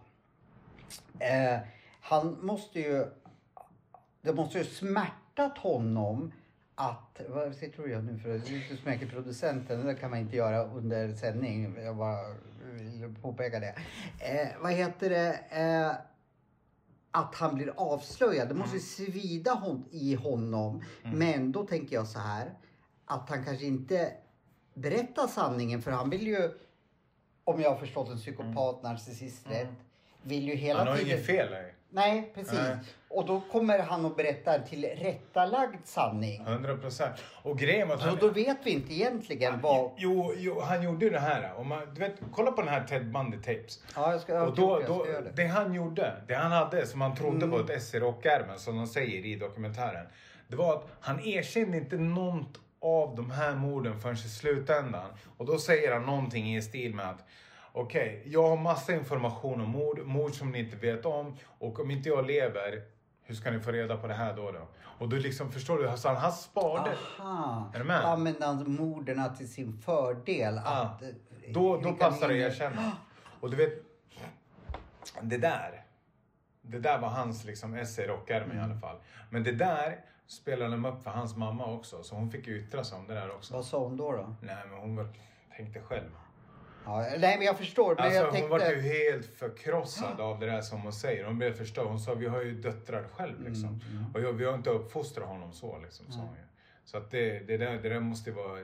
[1.18, 1.58] eh,
[2.00, 3.06] han måste ju,
[4.22, 6.32] det måste ju smärtat honom
[6.74, 7.46] att, vad
[7.78, 8.38] och gör nu för
[8.70, 11.76] du smäcker producenten, det kan man inte göra under sändning.
[11.84, 12.34] Jag bara
[12.72, 13.74] vill påpeka det.
[14.18, 15.38] Eh, vad heter det?
[15.50, 15.92] Eh,
[17.10, 18.48] att han blir avslöjad.
[18.48, 20.84] Det måste ju svida hon, i honom.
[21.02, 22.54] Men då tänker jag så här.
[23.04, 24.12] Att han kanske inte
[24.74, 26.50] berättar sanningen för han vill ju,
[27.44, 29.68] om jag har förstått en psykopat, narcissist rätt,
[30.22, 31.10] vill ju hela Han har tiden...
[31.10, 31.74] inget fel här.
[31.94, 32.52] Nej, precis.
[32.52, 32.76] Nej.
[33.08, 36.42] Och då kommer han att berätta en tillrättalagd sanning.
[36.46, 37.16] 100 procent.
[37.42, 38.18] Och grejen var att Så han...
[38.20, 39.90] då vet vi inte egentligen vad...
[39.96, 41.54] Jo, jo, han gjorde ju det här.
[41.56, 43.82] Om man, du vet, kolla på den här Ted Bundy tapes.
[43.96, 45.30] Ja, jag ska, Och då, jag ska då, göra det.
[45.36, 47.50] det han gjorde, det han hade som han trodde Mm.
[47.50, 50.06] på ett ess i rockärmen som de säger i dokumentären.
[50.48, 55.10] Det var att han erkände inte något av de här morden förrän i slutändan.
[55.36, 57.24] Och då säger han någonting i stil med att
[57.76, 61.36] Okej, jag har massa information om mord, mord som ni inte vet om.
[61.58, 62.82] Och om inte jag lever,
[63.22, 64.52] hur ska ni få reda på det här då?
[64.52, 64.68] då?
[64.98, 65.88] Och du liksom, förstår du?
[65.88, 66.92] Alltså, han sparade.
[67.20, 67.70] Aha.
[67.74, 68.04] Är du med?
[68.04, 70.60] Använde han morden till sin fördel.
[70.64, 70.70] Ja.
[70.70, 71.02] Att,
[71.54, 72.92] Då, då passar det att erkänna.
[73.40, 73.72] Och du vet,
[75.22, 75.84] det där.
[76.62, 78.58] Det där var hans liksom esse i rockärmen Mm.
[78.58, 78.96] i alla fall.
[79.30, 82.02] Men det där spelade de upp för hans mamma också.
[82.02, 83.54] Så hon fick yttra sig om det där också.
[83.54, 84.12] Vad sa hon då?
[84.12, 84.36] då?
[84.40, 85.08] Nej men hon
[85.56, 86.10] tänkte själv.
[86.84, 87.94] Ja, nej, men jag förstår.
[87.94, 88.50] Men Alltså jag hon tänkte...
[88.50, 91.24] var ju helt förkrossad av det där som hon säger.
[91.24, 91.86] Hon blev förstörd.
[91.86, 93.80] Hon sa vi har ju döttrar själv liksom.
[93.90, 96.12] Mm, Och jag, vi har inte uppfostrat honom så liksom.
[96.12, 96.42] Sa hon ju.
[96.84, 98.58] Så att det, det, där, det där måste vara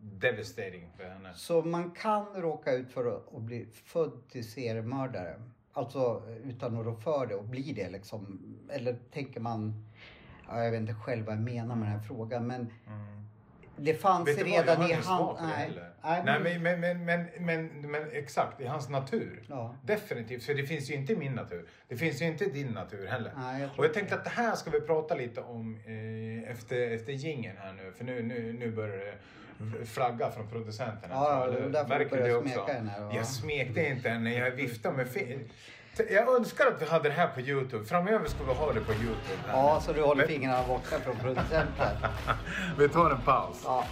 [0.00, 1.34] devastating för henne.
[1.34, 5.42] Så man kan råka ut för att, att bli född till seriemördare.
[5.72, 8.40] Alltså utan att rå för det och bli det liksom.
[8.70, 9.84] Eller tänker man...
[10.48, 12.72] Ja, jag vet inte själv vad jag menar med den här frågan men
[13.76, 14.40] det fanns Mm.
[14.40, 15.26] Vad, jag redan har i inget svar han...
[15.36, 15.93] på det Nej, heller.
[16.04, 19.42] Nej, men- men, men, men, men, men, exakt, i hans natur.
[19.48, 19.74] Ja.
[19.82, 21.68] Definitivt, för det finns ju inte i min natur.
[21.88, 23.32] Det finns ju inte i din natur heller.
[23.36, 26.90] Nej, jag och jag tänkte att det här ska vi prata lite om eh, efter,
[26.90, 27.92] efter jingeln här nu.
[27.96, 31.14] För nu, nu, nu börjar det flagga från producenterna.
[31.14, 33.12] Ja, därför Märker du det här, va?
[33.14, 35.38] Jag smekte inte henne, jag viftade med fel.
[36.10, 37.84] Jag önskar att vi hade det här på Youtube.
[37.84, 39.42] Framöver ska vi ha det på Youtube.
[39.48, 41.96] Ja, så du håller Men- fingrarna borta från producenten.
[42.78, 43.62] Vi tar en paus.
[43.64, 43.84] Ja.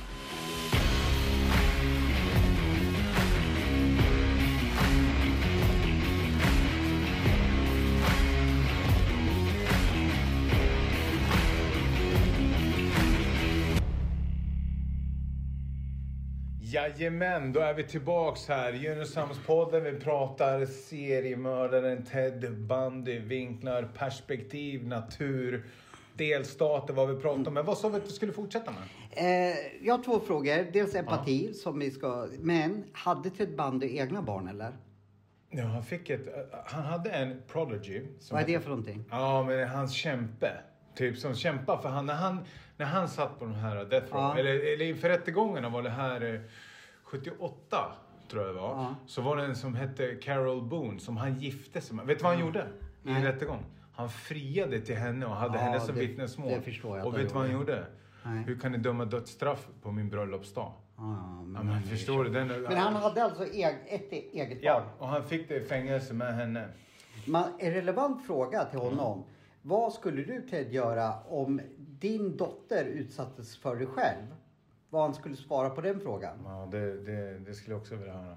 [16.72, 18.72] Jajamän, då är vi tillbaks här.
[18.72, 19.84] Gynnsamspodden.
[19.84, 25.66] Vi pratar seriemördaren Ted Bundy, vinklar, perspektiv, natur,
[26.14, 27.54] delstater, vad vi pratar om.
[27.54, 28.82] Men vad sa vi att vi skulle fortsätta med?
[29.10, 30.72] Eh, jag har två frågor.
[30.72, 32.28] Dels empati som vi ska...
[32.38, 34.72] Men hade Ted Bundy egna barn eller?
[35.50, 36.28] Ja, han fick ett...
[36.64, 38.02] Han hade en prodigy.
[38.30, 39.04] Vad är det för någonting?
[39.10, 40.52] Ja, men hans kämpe.
[40.94, 42.38] Typ som kämpar för han när han,
[42.84, 44.38] när han satt på de här Death Row, Ja.
[44.38, 46.40] eller, eller inför rättegångarna var det här eh,
[47.02, 47.92] 78
[48.30, 48.68] tror jag det var.
[48.68, 48.94] Ja.
[49.06, 52.06] Så var det en som hette Carol Boone som han gifte sig med.
[52.06, 52.66] Vet du vad han gjorde
[53.04, 53.64] i en rättegång?
[53.94, 56.48] Han friade till henne och hade Ja, henne som det- vittnesmål.
[56.50, 57.86] det förstår jag och vet du vad han gjorde.
[58.22, 58.44] Nej.
[58.46, 60.72] Hur kan ni döma dödsstraff på min bröllopsdag?
[60.96, 62.30] Ja, men, Ja, men förstår du?
[62.30, 64.58] Den, men han hade alltså eg, ett eget barn?
[64.62, 66.68] Ja, och han fick det i fängelse med henne.
[67.26, 69.24] Man, en relevant fråga till honom.
[69.62, 74.26] Vad skulle du Ted göra om din dotter utsattes för dig själv?
[74.90, 76.38] Vad han skulle svara på den frågan?
[76.44, 78.36] Ja, det, det, det skulle jag också vilja höra.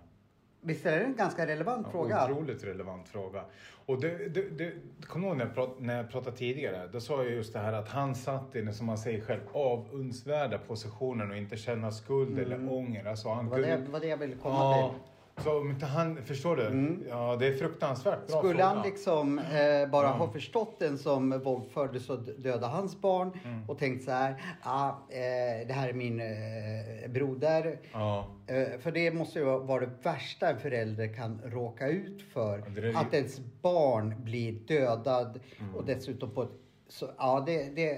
[0.62, 2.26] Visst är det en ganska relevant fråga?
[2.32, 3.44] Otroligt relevant fråga.
[3.86, 6.88] Och det, det, det, kommer ihåg när jag, prat, när jag pratade tidigare?
[6.88, 9.42] Då sa jag just det här att han satt i den, som man säger själv,
[9.54, 13.06] avundsvärda positionen och inte känna skuld eller ånger.
[13.06, 13.86] Alltså han Det var det, kunde...
[13.86, 15.15] det var det jag ville komma Ja, till.
[15.44, 16.98] Så om inte han, förstår du?
[17.10, 18.66] Ja, det är fruktansvärt bra Skulle fråga.
[18.66, 23.70] han liksom eh, bara ha förstått den som våldfördes och dödade hans barn Mm.
[23.70, 27.80] och tänkt så här, ah, eh, det här är min eh, broder.
[27.94, 28.28] Ja.
[28.48, 32.64] Eh, för det måste ju vara det värsta en förälder kan råka ut för.
[32.82, 35.76] Det Att ens barn blir dödad Mm.
[35.76, 36.50] och dessutom på ett...
[36.88, 37.92] Så, ja, det, det,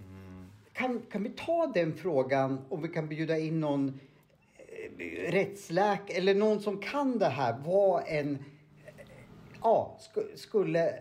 [0.00, 0.46] Mm.
[0.72, 4.00] kan, kan vi ta den frågan om vi kan bjuda in någon
[5.28, 7.58] rättsläkare eller någon som kan det här.
[7.64, 8.38] Vad en...
[9.62, 10.94] Ja, sku, skulle...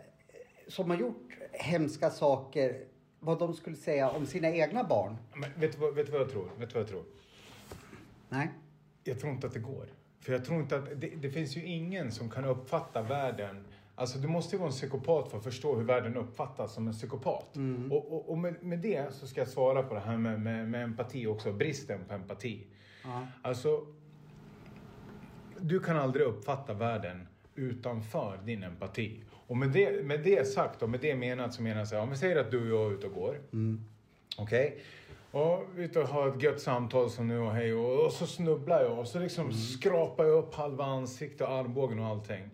[0.68, 2.86] Som har gjort hemska saker.
[3.20, 5.18] Vad de skulle säga om sina egna barn.
[5.36, 6.52] Men vet, du vad, vet du vad jag tror?
[6.58, 7.04] Vet du vad jag tror?
[8.30, 8.50] Nej.
[9.04, 9.86] Jag tror inte att det går.
[10.20, 13.66] För jag tror inte att det, det finns ju ingen som kan uppfatta världen.
[13.96, 16.94] Alltså du måste ju vara en psykopat för att förstå hur världen uppfattas som en
[16.94, 17.58] psykopat.
[17.92, 20.70] Och, och, och med, med det så ska jag svara på det här med, med,
[20.70, 22.68] med empati också, bristen på empati.
[23.10, 23.28] Ja.
[23.42, 23.86] Alltså,
[25.60, 29.24] du kan aldrig uppfatta världen utanför din empati.
[29.48, 32.16] Och med det, med det sagt och med det menat så menar jag om vi
[32.18, 33.38] säger att du och jag är ute och går.
[34.38, 34.80] Okej?
[35.32, 38.12] Och vi är ute och har ett gött samtal som nu och hej och, och
[38.12, 42.50] så snubblar jag och så liksom skrapar jag upp halva ansiktet och armbågen och allting.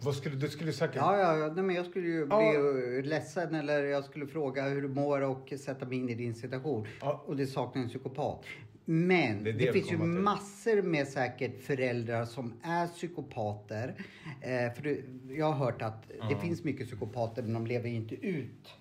[0.00, 0.96] Vad skulle du skulle säkert...
[0.96, 1.46] Ja, ja, ja.
[1.52, 3.02] Nej, men jag skulle ju bli Ja.
[3.04, 6.86] ledsen eller jag skulle fråga hur du mår och sätta mig in i din situation.
[7.00, 7.22] Ja.
[7.26, 8.44] Och det saknar en psykopat.
[8.84, 13.94] Men Det det, finns ju massor med säkert föräldrar som är psykopater.
[14.40, 14.96] Eh, för det,
[15.34, 18.74] jag har hört att det finns mycket psykopater men de lever ju inte ut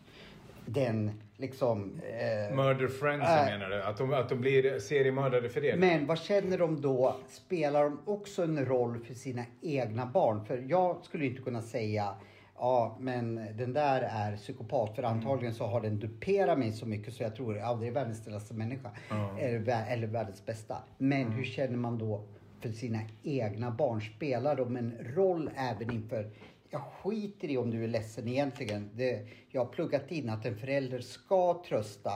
[0.66, 2.02] den liksom...
[2.04, 3.46] Eh, Murder friends Äh.
[3.46, 3.84] menar du?
[3.84, 5.76] Att de, att de blir seriemördare för det?
[5.76, 7.16] men vad känner de då?
[7.30, 10.46] Spelar de också en roll för sina egna barn?
[10.46, 12.16] För jag skulle inte kunna säga
[12.58, 14.96] Ja, men den där är psykopat.
[14.96, 17.92] För antagligen så har den duperat mig så mycket så jag tror att det är
[17.92, 18.92] världens snällaste människa.
[19.40, 20.78] Eller, vä- eller världens bästa.
[20.98, 22.24] Men hur känner man då
[22.60, 24.02] för sina egna barn?
[24.02, 26.30] Spelar de en roll även inför...
[26.70, 28.90] Jag skiter i om du är ledsen egentligen.
[28.94, 32.12] Det, jag har pluggat in att en förälder ska trösta.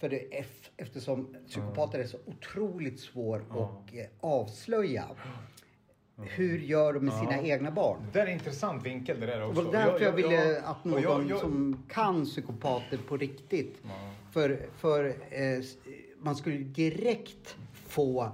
[0.00, 0.44] För det,
[0.76, 5.04] eftersom psykopater är så otroligt svår att eh, avslöja.
[6.22, 7.98] Hur gör de med sina egna barn?
[8.12, 9.62] Det är en intressant vinkel det där Det också.
[9.62, 13.76] var därför jag, ville att och någon jag- jag- som kan psykopater på riktigt.
[14.32, 15.60] För, för eh,
[16.18, 18.30] man skulle direkt få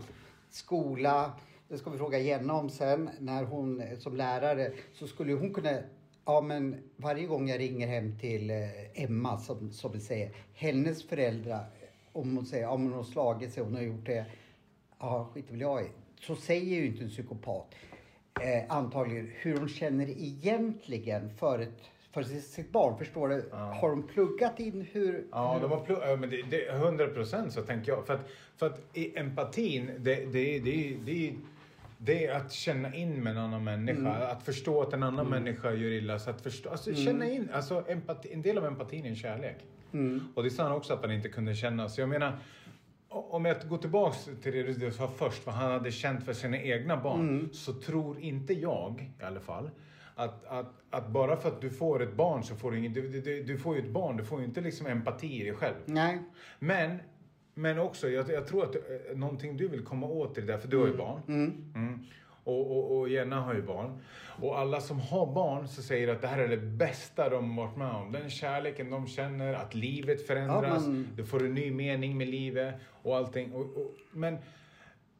[0.50, 1.32] skola,
[1.68, 5.54] det ska vi fråga Jenna om sen, när hon eh, som lärare, så skulle hon
[5.54, 5.78] kunna
[6.26, 8.56] Ja men varje gång jag ringer hem till eh,
[9.04, 11.64] Emma som, som vi säger, hennes föräldrar,
[12.12, 14.24] om hon säger att hon har slagit sig, hon har gjort det,
[15.00, 15.86] ja skiter väl jag i.
[16.26, 17.74] Så säger ju inte en psykopat
[18.40, 22.98] eh, antagligen hur de känner egentligen för, ett, för sitt, barn.
[22.98, 23.48] Förstår du?
[23.52, 25.24] Har de pluggat in hur...
[25.32, 28.06] Ja, de har plu- ja, men det, det, 100 procent så tänker jag.
[28.06, 31.34] För att, för att empatin, det, det, det, det,
[31.98, 33.98] det är att känna in med en annan människa.
[33.98, 34.22] Mm.
[34.22, 36.18] Att förstå att en annan människa gör illa.
[36.18, 37.48] Så att förstå, alltså, känna in.
[37.52, 39.56] Alltså, empati, en del av empatin är en kärlek.
[39.92, 40.28] Mm.
[40.34, 41.88] Och det sa han också att han inte kunde känna.
[41.88, 42.38] Så jag menar,
[43.14, 46.58] om jag går tillbaks till det du sa först, vad han hade känt för sina
[46.58, 47.20] egna barn.
[47.20, 47.48] Mm.
[47.52, 49.70] Så tror inte jag, i alla fall,
[50.14, 52.94] att, att, att bara för att du får ett barn så får du inget...
[52.94, 55.54] Du, du, du får ju ett barn, du får ju inte liksom empati i dig
[55.54, 55.74] själv.
[55.84, 56.18] Nej.
[56.58, 56.98] Men,
[57.54, 60.58] men också, jag, jag tror att eh, någonting du vill komma åt i det där,
[60.58, 61.20] för du har ju barn.
[61.28, 62.06] Mm.
[62.44, 63.98] Och, och, och Jenna har ju barn.
[64.42, 67.76] Och alla som har barn så säger att det här är det bästa de varit
[67.76, 68.12] med om.
[68.12, 72.28] Den kärleken de känner, att livet förändras, Ja, men- du får en ny mening med
[72.28, 73.52] livet och allting.
[73.52, 74.38] Och, och, men,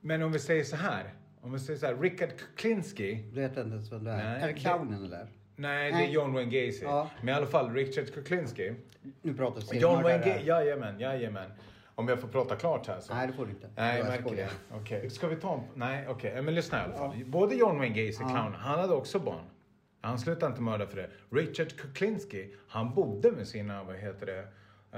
[0.00, 3.50] men om vi säger så här, om vi säger så här, Richard Kuklinski, Du vet
[3.56, 4.16] inte ens vem det är.
[4.16, 5.26] Nej, är det clownen eller?
[5.56, 6.08] nej det är.
[6.08, 7.10] John Wayne Gacy, Ja.
[7.20, 8.74] men i alla fall Richard Kuklinski.
[9.22, 10.18] Nu pratar vi John Wayne.
[10.26, 11.50] Gacy, jajamän, jajamän.
[11.94, 13.14] Om jag får prata klart här så.
[13.14, 13.68] Nej, det får du inte.
[13.76, 14.46] Nej, jag Jag märker skojar.
[14.70, 14.76] det.
[14.76, 15.10] Okej.
[15.10, 15.60] Ska vi ta en...
[15.74, 16.42] Nej, okej.
[16.42, 17.24] Men lyssna i alla fall.
[17.26, 19.44] Både John Wayne Gacy, clownen, han hade också barn.
[20.00, 21.10] Han slutade inte mörda för det.
[21.30, 24.48] Richard Kuklinski, han bodde med sina, vad heter det,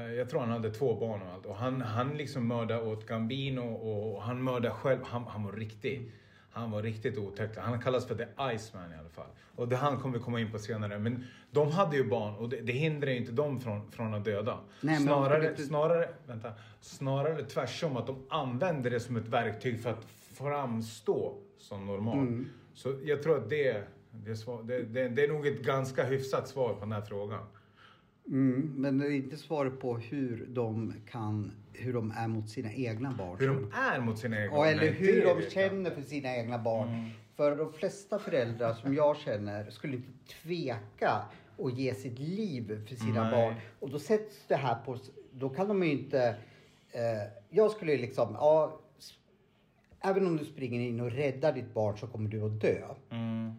[0.01, 1.47] eh, jag tror han hade två barn och allt.
[1.47, 5.01] Och han, han liksom mördade åt Gambino och han mördade själv.
[5.05, 6.13] Han, han var riktig.
[6.57, 7.57] Han var riktigt otäck.
[7.57, 9.27] Han kallas för The Iceman i alla fall.
[9.57, 10.99] Och det han kommer vi komma in på senare.
[10.99, 14.25] Men de hade ju barn och det, det hindrar ju inte dem från, från att
[14.25, 14.59] döda.
[14.81, 19.91] Nej, snarare, inte- snarare, vänta, snarare tvärsom att de använder det som ett verktyg för
[19.91, 22.19] att framstå som normal.
[22.19, 22.49] Mm.
[22.75, 26.81] Så jag tror att det, det, det, det är nog ett ganska hyfsat svar på
[26.81, 27.47] den här frågan.
[28.29, 32.73] Mm, men det är inte svaret på hur de kan, hur de är mot sina
[32.73, 33.37] egna barn.
[33.41, 35.31] Hur de är mot sina egna Ja, barn, eller nej, hur de.
[35.31, 35.51] Mm.
[35.51, 37.11] känner för sina egna barn.
[37.37, 40.09] För de flesta föräldrar som jag känner skulle inte
[40.43, 41.11] tveka
[41.59, 43.33] att ge sitt liv för sina Nej.
[43.33, 43.55] barn.
[43.81, 44.99] Och då sätts det här på,
[45.33, 46.29] då kan de ju inte,
[46.93, 48.81] eh, jag skulle liksom, ja,
[50.01, 52.83] även om du springer in och räddar ditt barn så kommer du att dö.
[53.11, 53.53] Mm.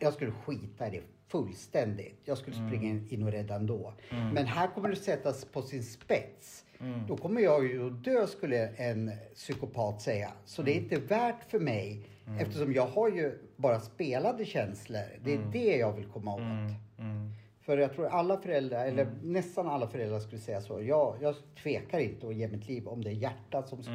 [0.00, 2.20] Jag skulle skita i det fullständigt.
[2.24, 3.06] Jag skulle springa Mm.
[3.10, 3.92] in och rädda ändå.
[4.34, 6.64] Men här kommer det sättas på sin spets.
[6.80, 7.06] Mm.
[7.08, 10.32] Då kommer jag ju att dö skulle en psykopat säga.
[10.44, 10.84] Så det är Mm.
[10.84, 12.06] inte värt för mig.
[12.40, 15.02] Eftersom jag har ju bara spelade känslor.
[15.24, 16.40] Det är det jag vill komma åt.
[16.40, 17.32] Mm.
[17.60, 20.82] För jag tror alla föräldrar, eller nästan alla föräldrar skulle säga så.
[20.82, 23.92] Jag, jag tvekar inte att ge mitt liv om det är hjärtat som ska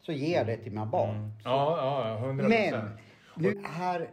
[0.00, 1.32] Så ger jag det till mina barn.
[1.44, 3.00] Ja, ja, hundra Men procent.
[3.36, 4.10] nu här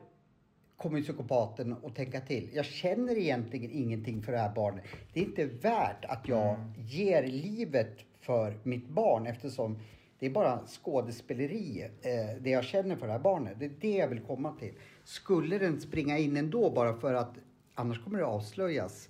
[0.77, 2.49] kommer psykopaten att tänka till.
[2.53, 4.83] Jag känner egentligen ingenting för det här barnet.
[5.13, 6.73] Det är inte värt att jag Mm.
[6.77, 9.79] ger livet för mitt barn eftersom
[10.19, 13.53] det är bara skådespeleri, eh, det jag känner för det här barnet.
[13.59, 14.73] Det är det jag vill komma till.
[15.03, 17.33] Skulle den springa in ändå bara för att
[17.75, 19.09] annars kommer det avslöjas.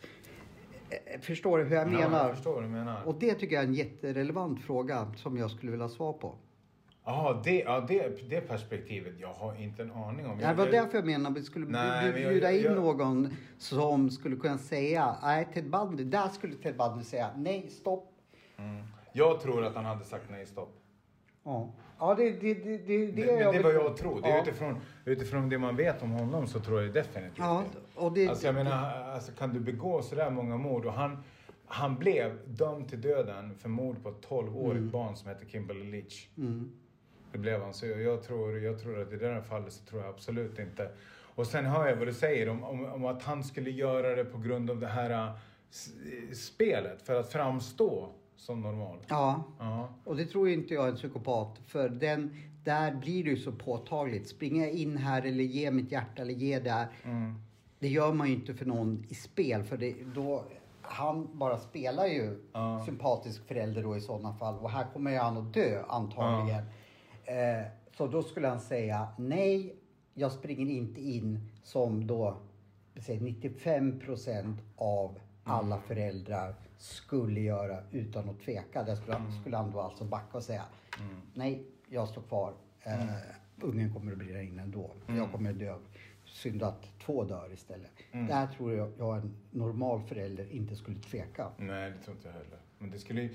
[0.90, 2.28] Eh, Förstår du hur jag Ja, menar?
[2.28, 3.04] jag förstår vad du menar.
[3.06, 6.36] Och det tycker jag är en jätterelevant fråga som jag skulle vilja ha svar på.
[7.06, 10.38] Ja, det, ja det, det perspektivet, jag har inte en aning om.
[10.38, 12.76] Det var därför jag menar att vi skulle Nej, bju- men jag- bjuda in jag-
[12.76, 18.12] någon som skulle kunna säga, nej Ted Bundy, där skulle Ted Bundy säga, nej stopp.
[18.58, 18.84] Mm.
[19.14, 20.74] Jag tror att han hade sagt nej, stopp.
[21.44, 24.22] Ja, ja det, det, det, det, det, är men det vill- var jag tror.
[24.22, 24.42] Det är ja.
[24.42, 27.64] utifrån, utifrån det man vet om honom så tror jag definitivt Ja,
[27.96, 30.86] och det, Alltså jag menar, alltså, kan du begå sådär många mord?
[30.86, 31.24] Och han,
[31.66, 36.28] han blev dömd till döden för mord på ett 12-årigt barn som heter Kimberly Leach.
[36.38, 36.72] mm.
[37.36, 37.74] Det blev han.
[37.74, 40.92] Så jag, tror, jag tror att i det här fallet så tror jag absolut inte.
[41.36, 44.26] Och sen hör jag vad du säger om, om, om att han skulle göra det
[44.26, 45.32] på grund av det här äh,
[46.34, 47.02] spelet.
[47.02, 48.98] För att framstå som normal.
[49.08, 49.90] Ja, Ja.
[50.04, 51.60] och det tror inte jag är en psykopat.
[51.68, 54.28] För den, där blir det ju så påtagligt.
[54.30, 56.88] Springer jag in här eller ge mitt hjärta eller ge där.
[57.04, 57.36] Mm.
[57.80, 59.64] Det gör man ju inte för någon i spel.
[59.64, 60.44] För det, då,
[60.82, 62.84] han bara spelar ju Ja.
[62.86, 64.56] sympatisk förälder då i sådana fall.
[64.60, 66.64] Och här kommer ju han att dö antagligen.
[67.26, 67.66] Eh,
[67.98, 69.76] så då skulle han säga nej,
[70.14, 72.38] jag springer inte in som då
[72.96, 78.84] säg 95 procent av alla föräldrar skulle göra utan att tveka.
[78.84, 80.64] Där skulle, han- skulle han då alltså backa och säga
[81.34, 82.54] nej, jag står kvar.
[82.84, 83.06] Eh,
[83.62, 84.92] Ungen kommer att bli där inne ändå.
[85.08, 85.76] Jag kommer att dö.
[86.26, 87.92] Synd att två dör istället.
[88.12, 91.48] Där tror jag, jag en normal förälder inte skulle tveka.
[91.58, 92.60] Nej, det tror inte jag heller.
[92.78, 93.30] Men det skulle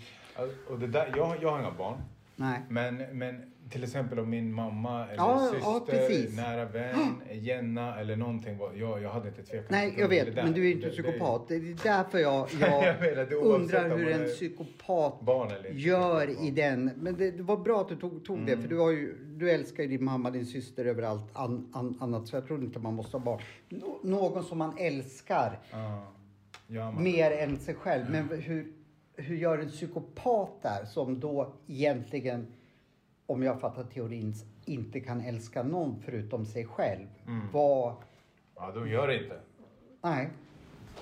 [0.71, 1.99] och det där, jag, jag har inga barn.
[2.41, 2.61] Nej.
[2.69, 8.17] Men, men till exempel om min mamma eller Ja, syster, ja, nära vän, Jenna eller
[8.17, 8.59] någonting.
[8.75, 9.71] Jag, jag hade inte tvekat.
[9.71, 11.49] Nej, jag vet, men du är inte psykopat.
[11.49, 15.15] Det är därför jag, jag, Jag menar, det undrar hur en psykopat
[15.71, 16.45] gör psykopat.
[16.47, 16.91] i den.
[16.97, 18.63] Men det, det var bra att du tog, tog det, Mm.
[18.63, 21.99] för du, har ju, du älskar ju din mamma, din syster över allt an, an,
[22.01, 22.29] annat.
[22.29, 23.41] Så jag tror inte man måste ha barn.
[23.69, 26.13] Nå, någon som man älskar Ja.
[26.73, 28.05] Ja, man, mer än sig själv.
[28.11, 28.73] Men hur,
[29.21, 32.47] hur gör en psykopat där som då egentligen,
[33.27, 37.07] om jag fattar teorin, inte kan älska någon förutom sig själv?
[37.27, 37.47] Mm.
[37.53, 37.95] Vad...
[38.57, 39.41] ja, de gör det inte.
[40.03, 40.29] Nej.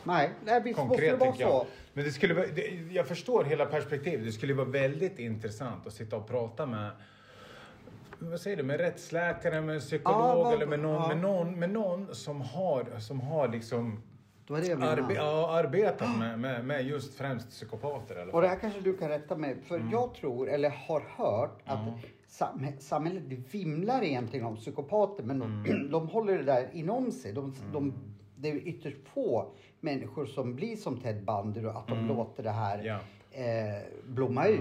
[0.05, 1.41] Nej, nej visst måste det Konkret vara så.
[1.43, 1.67] jag.
[1.93, 2.63] Men det skulle vara, det,
[2.93, 4.27] jag förstår hela perspektivet.
[4.27, 6.91] Det skulle vara väldigt intressant att sitta och prata med
[8.19, 11.09] vad säger du, med rättsläkare, med psykolog Ja, vad- eller med någon, ja.
[11.09, 14.03] med någon, med någon som har, som har liksom
[14.49, 15.03] Det var det jag menade.
[15.03, 18.97] arbe, ja, arbetat med, med, med just främst psykopater alla Och det här kanske du
[18.97, 19.57] kan rätta mig.
[19.63, 19.91] För Mm.
[19.91, 21.79] jag tror, eller har hört, att
[22.27, 25.23] sam samhället vimlar egentligen om psykopater.
[25.25, 25.91] Men de, Mm.
[25.91, 27.33] de håller det där inom sig.
[27.33, 27.93] De, de,
[28.37, 32.51] det är ytterst få människor som blir som Ted Bundy och att de låter det
[32.51, 32.87] här Mm.
[32.87, 32.99] Ja.
[33.41, 34.61] eh, blomma ut.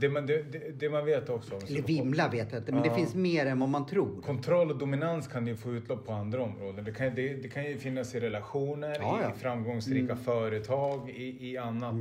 [0.00, 3.14] Det man, det, det, man vet också Eller vimla vet jag inte, men det finns
[3.14, 4.22] mer än vad man tror.
[4.22, 6.84] Kontroll och dominans kan ju få utlopp på andra områden.
[6.84, 9.32] Det kan, det, det kan ju finnas i relationer, Ja, ja.
[9.36, 11.94] i framgångsrika företag, i, i annat.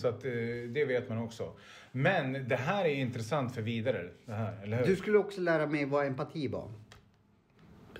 [0.00, 0.30] Så att eh,
[0.68, 1.52] det vet man också.
[1.92, 4.86] Men det här är intressant för vidare, det här, eller hur?
[4.86, 6.68] Du skulle också lära mig vad empati var.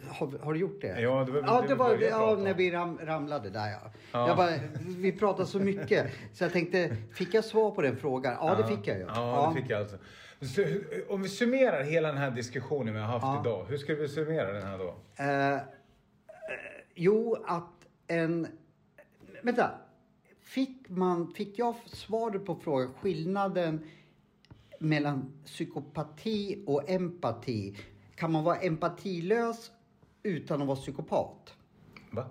[0.09, 1.01] Har, har du gjort det?
[1.01, 3.91] Ja, det var- ja, det det var det ja, när vi ram, ramlade där ja.
[4.13, 4.29] Ja.
[4.29, 4.51] Jag bara,
[4.87, 8.37] vi pratade så mycket så jag tänkte, fick jag svar på den frågan?
[8.41, 9.05] Ja, det fick jag ju.
[9.15, 9.97] Ja, det fick jag alltså.
[10.41, 10.65] Så,
[11.09, 13.41] om vi summerar hela den här diskussionen vi har haft Ja.
[13.41, 13.65] idag.
[13.69, 14.95] Hur ska vi summera den här då?
[15.17, 15.59] Eh, eh,
[16.95, 18.47] jo, att en...
[19.43, 19.71] Vänta.
[20.43, 23.85] Fick, man, fick jag svaret på frågan, skillnaden
[24.79, 27.77] mellan psykopati och empati?
[28.15, 29.71] Kan man vara empatilös
[30.23, 31.55] utan att vara psykopat?
[32.11, 32.27] Va?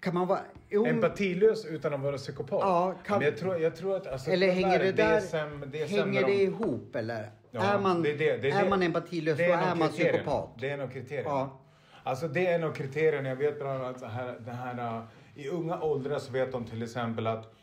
[0.00, 0.40] Kan man vara...
[0.68, 2.60] Jo, Empatilös utan att vara psykopat?
[2.62, 4.06] Ja, kan- Men jag, tror, jag tror att...
[4.06, 5.20] Alltså, eller hänger det där...
[5.20, 7.30] DSM, DSM hänger det de- ihop eller?
[7.50, 10.12] Ja, är man, det det, det är man empatilös, då är man kriterierna.
[10.18, 10.50] psykopat.
[10.60, 11.30] Det är av kriterierna.
[11.30, 11.60] Ja.
[12.02, 13.28] Alltså det är av kriterierna.
[13.28, 15.02] Jag vet bland annat så här, det här, äh,
[15.34, 17.54] i unga åldrar så vet de till exempel att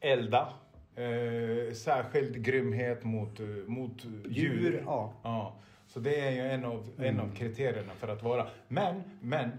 [0.00, 0.48] elda,
[0.96, 4.60] eh, särskild grymhet mot, eh, mot djur.
[4.60, 5.12] Djur, ja.
[5.22, 5.56] ja.
[5.96, 8.46] Så det är ju en av, en av kriterierna för att vara.
[8.68, 9.50] Men, men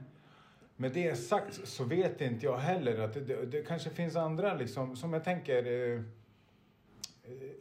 [0.75, 4.95] med det sagt så vet inte jag heller att det, det, kanske finns andra liksom,
[4.95, 6.01] som jag tänker eh,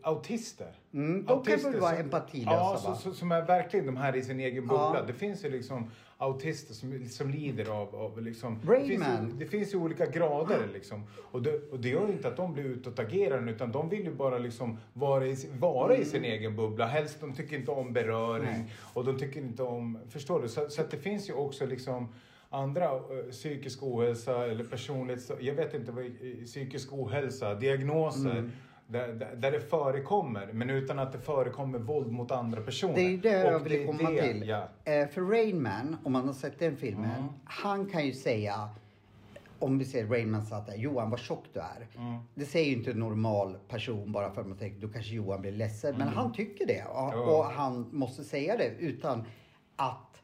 [0.03, 0.73] autister.
[0.95, 4.23] Mm, de kan väl vara empatilösa, Ja, så, så, som är verkligen de här i
[4.23, 4.93] sin egen bubbla.
[4.95, 5.03] Ja.
[5.07, 8.61] Det finns ju liksom autister som, som lider av, av liksom...
[8.67, 11.03] Det, finns ju, det finns ju olika grader liksom.
[11.31, 14.14] Och det, och det gör ju inte att de blir utåtagerande utan de vill ju
[14.14, 16.87] bara liksom vara i, sin- vara i sin egen bubbla.
[16.87, 18.61] Helst, de tycker inte om beröring Mm.
[18.61, 18.71] Nej.
[18.93, 19.99] och de tycker inte om...
[20.09, 20.49] Förstår du?
[20.49, 22.09] Så, så det finns ju också liksom
[22.51, 25.31] andra eh, psykisk ohälsa eller personligt...
[25.41, 26.11] Jag vet inte vad eh,
[26.45, 28.31] psykisk ohälsa, diagnoser.
[28.31, 28.51] Mm.
[28.89, 32.95] Där, där, det förekommer, men utan att det förekommer våld mot andra personer.
[32.95, 34.49] Det är det Och jag är komma det, till.
[34.49, 34.68] Ja.
[34.84, 37.24] Eh, för Rain Man, om man har sett den filmen, Mm.
[37.45, 38.68] han kan ju säga
[39.59, 41.87] om vi ser Rain Man satt där, Johan vad tjock du är.
[41.97, 42.18] Mm.
[42.34, 45.41] Det säger ju inte en normal person bara för att man tänker då kanske Johan
[45.41, 45.95] blir ledsen.
[45.99, 47.18] Men han tycker det och, Mm.
[47.20, 47.39] Ja.
[47.39, 49.24] och han måste säga det utan
[49.76, 50.22] att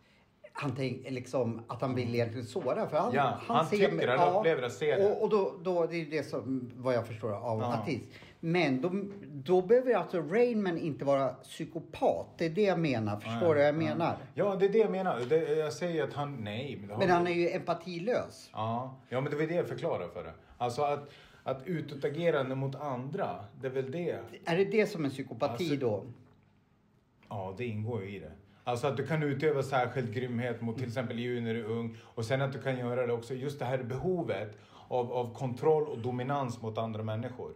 [0.52, 2.88] han tänker liksom att han vill egentligen såra.
[2.88, 5.10] För han, Ja, han tycker, han upplever att se det.
[5.12, 7.78] Och, och då, då, det är ju det som, vad jag förstår av Ja.
[7.82, 8.04] artist.
[8.45, 8.90] Men då,
[9.45, 12.26] då behöver alltså Rainman inte vara psykopat.
[12.38, 13.20] Det är det jag menar.
[13.20, 14.16] Förstår du vad jag menar?
[14.34, 15.20] Ja, det är det jag menar.
[15.28, 16.36] Det, jag säger att han...
[16.45, 18.51] Nej, men Men han är ju empatilös.
[18.53, 20.32] Ja, ja, men det var det jag förklarade för dig.
[20.59, 21.11] Alltså att,
[21.43, 24.18] att utåtagerande mot andra, det är väl det.
[24.45, 26.05] Är det det som är psykopati Alltså- då?
[27.28, 28.32] Ja, det ingår ju i det.
[28.64, 31.97] Alltså att du kan utöva särskild grymhet mot till exempel djur när du är ung
[32.03, 35.86] och sen att du kan göra det också, just det här behovet av, av kontroll
[35.88, 37.53] och dominans mot andra människor.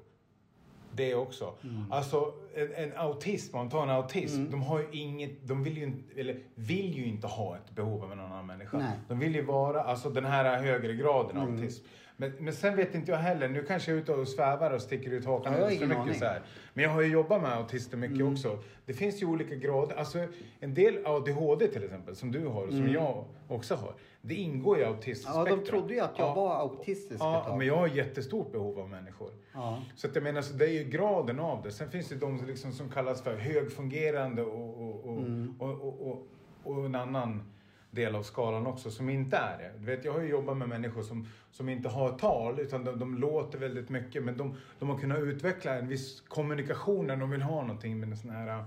[0.97, 1.55] Det också.
[1.63, 1.93] Mm.
[1.93, 5.77] Alltså en, en autism, om man tar en autism, de har ju inget, de vill
[5.77, 8.77] ju, inte, eller vill ju inte ha ett behov av en annan människa.
[8.79, 8.87] Nej.
[8.87, 8.99] Mm.
[9.09, 11.85] De vill ju vara, alltså den här högre graden av autism.
[12.17, 14.83] Men, men sen vet inte jag heller, nu kanske jag är ute och svävar och
[14.83, 16.15] sticker ut hakan Ja, för mycket aning.
[16.15, 16.43] så här.
[16.75, 18.33] Men jag har ju jobbat med autister mycket Mm.
[18.33, 18.59] också.
[18.87, 19.97] Det finns ju olika grader.
[19.97, 20.19] Alltså
[20.61, 23.95] en del ADHD till exempel, som du har och som jag också har.
[24.21, 24.91] Det ingår i Mm.
[24.93, 25.47] Ja, autismspektrat.
[25.49, 29.31] de trodde ju att jag var autistisk Ja, men jag har jättestort behov av människor.
[29.55, 29.83] Ja.
[29.97, 31.71] Så att jag menar, så det är ju graden av det.
[31.71, 35.55] Sen finns det de som, liksom, som kallas för högfungerande och, och, och, Mm.
[35.59, 36.27] och, och, och,
[36.65, 37.43] och en annan
[37.91, 39.73] del av skalan också som inte är det.
[39.79, 42.99] Du vet, jag har ju jobbat med människor som, som inte har tal utan de,
[42.99, 47.31] de låter väldigt mycket men de, de har kunnat utveckla en viss kommunikation när de
[47.31, 48.65] vill ha någonting med en sån här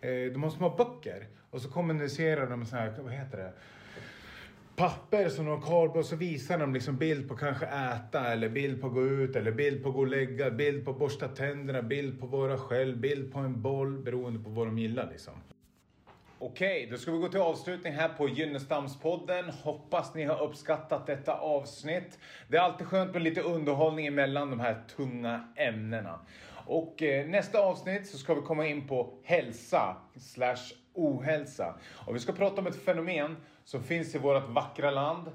[0.00, 3.52] eh, de har små böcker och så kommunicerar de med sån här, vad heter det?
[4.76, 8.48] papper som de har kvar och så visar de liksom bild på kanske äta eller
[8.48, 12.20] bild på gå ut eller bild på gå och lägga, bild på borsta tänderna, bild
[12.20, 15.34] på vara själv, bild på en boll beroende på vad de gillar liksom.
[16.38, 19.50] Okej, då ska vi gå till avslutning här på Gynnestamspodden.
[19.50, 22.18] Hoppas ni har uppskattat detta avsnitt.
[22.48, 26.20] Det är alltid skönt med lite underhållning emellan de här tunga ämnena.
[26.66, 31.74] Och eh, nästa avsnitt så ska vi komma in på hälsa slash ohälsa.
[32.06, 35.30] Och vi ska prata om ett fenomen som finns i vårt vackra land.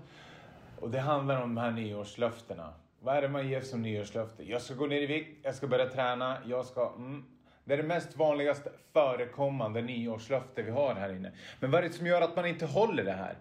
[0.80, 2.74] Och det handlar om de här nyårslöftena.
[3.00, 4.44] Vad är det man ger som nyårslöfte?
[4.44, 6.94] Jag ska gå ner i vikt, jag ska börja träna, jag ska...
[6.96, 7.26] Mm.
[7.70, 11.32] Det är det mest vanligast förekommande nyårslöfte vi har här inne.
[11.60, 13.36] Men vad är det som gör att man inte håller det här?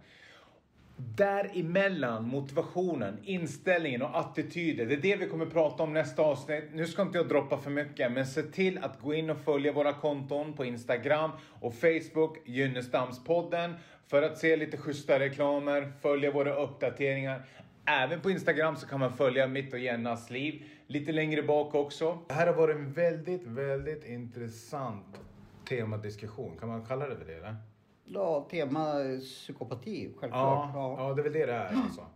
[0.97, 4.87] Däremellan, motivationen, inställningen och attityder.
[4.87, 6.65] Det är det vi kommer prata om nästa avsnitt.
[6.73, 9.73] Nu ska inte jag droppa för mycket, men se till att gå in och följa
[9.73, 13.75] våra konton på Instagram och Facebook, Gynnestamspodden,
[14.07, 17.43] för att se lite schyssta reklamer, följa våra uppdateringar.
[17.85, 20.63] Även på Instagram så kan man följa mitt och Jennas liv.
[20.91, 22.19] Lite längre bak också.
[22.27, 25.21] Det här har varit en väldigt, väldigt intressant
[25.69, 26.57] temadiskussion.
[26.61, 27.35] Kan man kalla det för det?
[27.35, 27.57] Eller?
[28.05, 30.71] Ja, tema psykopati, självklart.
[30.75, 32.07] Ja, ja, det är väl det det är alltså.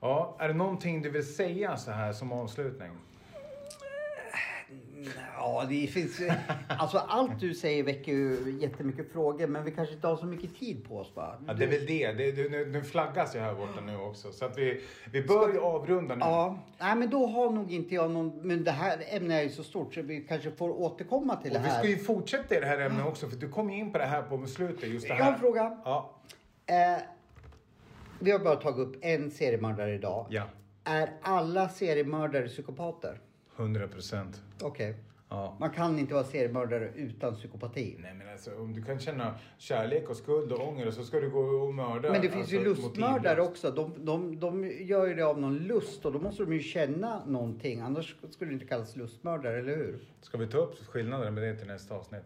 [0.00, 2.90] Ja, är det någonting du vill säga så här som avslutning?
[5.36, 6.20] Ja, det finns...
[6.68, 10.56] Alltså allt du säger väcker ju jättemycket frågor, men vi kanske inte har så mycket
[10.56, 11.34] tid på oss va?
[11.46, 12.12] Ja, det är väl det.
[12.12, 14.32] det, det nu, nu flaggas ju här borta nu också.
[14.32, 14.80] Så att vi,
[15.12, 16.20] vi bör ju avrunda nu.
[16.20, 18.40] Ja, nej men då har nog inte jag någon...
[18.48, 21.58] Men det här ämnet är ju så stort så vi kanske får återkomma till det
[21.58, 21.78] Och vi här.
[21.78, 24.06] ska ju fortsätta i det här ämnet också för du kom ju in på det
[24.06, 24.88] här på slutet.
[24.88, 25.32] Just det Jag har här.
[25.32, 25.78] en fråga.
[25.84, 26.14] Ja.
[26.66, 27.02] Eh,
[28.20, 30.26] vi har bara tagit upp en seriemördare idag.
[30.30, 30.42] Ja.
[30.84, 33.20] Är alla seriemördare psykopater?
[33.58, 34.42] 100 procent.
[34.62, 34.94] Okej.
[35.30, 35.56] Ja.
[35.60, 37.96] Man kan inte vara seriemördare utan psykopati.
[37.98, 41.30] Nej men alltså om du kan känna kärlek och skuld och ånger så ska du
[41.30, 42.12] gå och mörda.
[42.12, 43.50] Men det finns ju alltså, lustmördare motivlöst.
[43.50, 43.70] också.
[43.70, 47.24] De, de, de gör ju det av någon lust och då måste de ju känna
[47.26, 47.80] någonting.
[47.80, 49.98] Annars skulle det inte kallas lustmördare, eller hur?
[50.20, 52.24] Ska vi ta upp skillnaden med det till nästa avsnitt?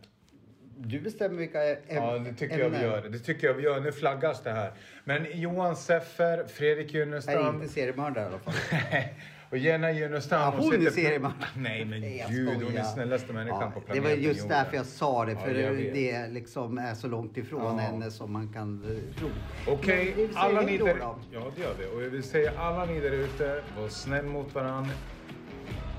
[0.76, 2.90] Du bestämmer vilka äm- Ja, det tycker jag vi ämnen.
[2.90, 3.08] gör.
[3.08, 3.80] Det tycker jag vi gör.
[3.80, 4.72] Nu flaggas det här.
[5.04, 8.54] Men Johan Seffer, Fredrik Är Junnestam inte seriemördare i alla fall.
[9.52, 10.40] och Jenna Junnestam.
[10.40, 11.34] Ja, hon är seriemördare.
[11.56, 14.48] Nej men Nej, gud, hon är snällaste människan Ja, på det planeten var just jorden.
[14.58, 15.36] därför jag sa det.
[15.36, 17.82] För Ja, det liksom är så långt ifrån Ja.
[17.82, 19.28] henne som man kan eh, tro.
[19.66, 20.96] Okej, säger alla ni där...
[20.98, 21.16] Ja,
[21.56, 21.96] det gör vi.
[21.96, 24.90] Och jag vill säga alla ni där ute, var snäll mot varandra.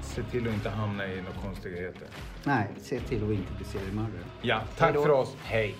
[0.02, 2.08] Se till att inte hamna i några konstigheter.
[2.44, 4.24] Nej, se till att inte bli seriemördare.
[4.42, 5.02] Ja, tack Hej då.
[5.04, 5.36] för oss.
[5.44, 5.76] Hej!